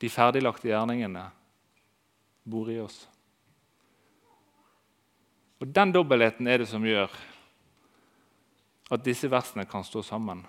De 0.01 0.09
ferdiglagte 0.09 0.69
gjerningene 0.69 1.31
bor 2.45 2.71
i 2.71 2.81
oss. 2.81 3.09
Og 5.61 5.73
Den 5.75 5.93
dobbeltheten 5.93 6.47
er 6.47 6.61
det 6.61 6.69
som 6.69 6.85
gjør 6.85 7.13
at 8.93 9.05
disse 9.05 9.31
versene 9.31 9.65
kan 9.67 9.85
stå 9.85 10.03
sammen. 10.05 10.45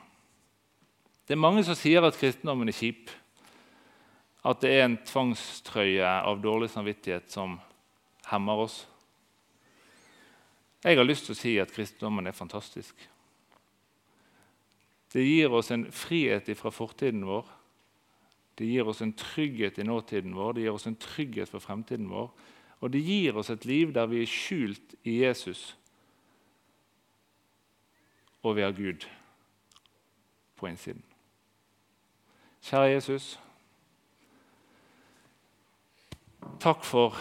Det 1.28 1.36
er 1.36 1.42
mange 1.42 1.64
som 1.64 1.76
sier 1.76 2.06
at 2.06 2.18
kristendommen 2.20 2.70
er 2.70 2.76
kjip 2.76 3.10
at 4.48 4.62
det 4.64 4.70
er 4.72 4.86
en 4.86 5.00
tvangstrøye 5.04 6.08
av 6.08 6.40
dårlig 6.40 6.70
samvittighet 6.72 7.32
som 7.32 7.58
hemmer 8.30 8.64
oss. 8.68 8.78
Jeg 10.86 11.00
har 11.00 11.08
lyst 11.08 11.28
til 11.28 11.36
å 11.36 11.40
si 11.40 11.54
at 11.60 11.74
kristendommen 11.74 12.30
er 12.30 12.38
fantastisk. 12.38 12.96
Det 15.12 15.24
gir 15.24 15.52
oss 15.52 15.72
en 15.74 15.88
frihet 15.92 16.48
fra 16.60 16.72
fortiden 16.72 17.26
vår. 17.28 17.48
Det 18.58 18.68
gir 18.70 18.88
oss 18.88 19.02
en 19.04 19.14
trygghet 19.18 19.80
i 19.80 19.86
nåtiden 19.88 20.36
vår, 20.36 20.54
det 20.54 20.64
gir 20.66 20.78
oss 20.78 20.88
en 20.90 21.00
trygghet 21.00 21.52
for 21.52 21.64
fremtiden 21.64 22.08
vår. 22.10 22.32
Og 22.82 22.94
det 22.94 23.02
gir 23.02 23.38
oss 23.38 23.50
et 23.50 23.66
liv 23.66 23.94
der 23.94 24.06
vi 24.10 24.22
er 24.22 24.30
skjult 24.30 24.96
i 25.04 25.20
Jesus, 25.24 25.78
og 28.44 28.56
vi 28.56 28.62
har 28.62 28.72
Gud 28.72 29.08
på 30.56 30.68
innsiden. 30.70 31.04
Kjære 32.62 32.94
Jesus. 32.94 33.40
Takk 36.60 36.86
for 36.86 37.18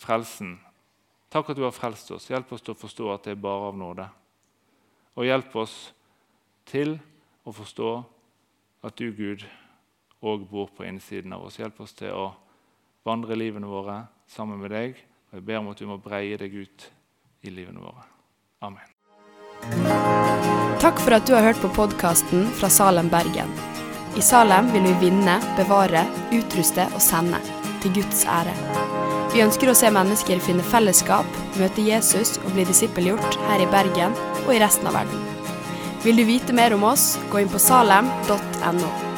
frelsen. 0.00 0.58
Takk 1.30 1.50
at 1.50 1.58
du 1.58 1.62
har 1.62 1.74
frelst 1.74 2.10
oss. 2.10 2.28
Hjelp 2.30 2.52
oss 2.52 2.64
til 2.64 2.74
å 2.74 2.80
forstå 2.80 3.12
at 3.12 3.26
det 3.26 3.36
er 3.36 3.42
bare 3.42 3.70
av 3.70 3.78
nåde. 3.78 4.06
Og 5.16 5.26
hjelp 5.28 5.54
oss 5.60 5.76
til 6.68 6.96
å 7.44 7.54
forstå 7.54 7.90
at 8.86 8.96
du, 8.98 9.10
Gud, 9.12 9.44
òg 10.20 10.46
bor 10.50 10.70
på 10.74 10.86
innsiden 10.88 11.32
av 11.36 11.46
oss. 11.46 11.58
Hjelp 11.60 11.80
oss 11.84 11.94
til 11.96 12.14
å 12.16 12.30
vandre 13.06 13.38
livene 13.38 13.68
våre 13.70 14.02
sammen 14.30 14.60
med 14.62 14.72
deg. 14.74 14.96
Og 15.30 15.38
jeg 15.38 15.46
ber 15.46 15.60
om 15.60 15.70
at 15.72 15.80
du 15.80 15.86
må 15.90 15.98
breie 16.02 16.38
deg 16.38 16.54
ut 16.54 16.88
i 17.46 17.52
livene 17.52 17.82
våre. 17.82 18.06
Amen. 18.66 18.86
Takk 20.80 21.00
for 21.02 21.16
at 21.16 21.26
du 21.28 21.34
har 21.36 21.44
hørt 21.44 21.60
på 21.62 21.70
podkasten 21.76 22.46
fra 22.56 22.70
Salem, 22.72 23.10
Bergen. 23.12 23.50
I 24.18 24.22
Salem 24.24 24.70
vil 24.72 24.88
vi 24.88 24.94
vinne, 25.06 25.36
bevare, 25.58 26.02
utruste 26.34 26.86
og 26.94 27.02
sende 27.04 27.38
til 27.82 27.94
Guds 28.00 28.24
ære. 28.26 28.54
Vi 29.30 29.44
ønsker 29.44 29.70
å 29.70 29.76
se 29.78 29.90
mennesker 29.94 30.42
finne 30.42 30.64
fellesskap, 30.66 31.28
møte 31.60 31.84
Jesus 31.86 32.34
og 32.42 32.50
bli 32.56 32.64
disippelgjort 32.66 33.38
her 33.46 33.62
i 33.62 33.68
Bergen 33.70 34.16
og 34.46 34.50
i 34.56 34.58
resten 34.62 34.90
av 34.90 34.98
verden. 34.98 35.28
Vil 36.02 36.18
du 36.18 36.24
vite 36.26 36.56
mer 36.56 36.74
om 36.74 36.88
oss, 36.90 37.12
gå 37.30 37.44
inn 37.44 37.52
på 37.52 37.60
salem.no. 37.62 39.09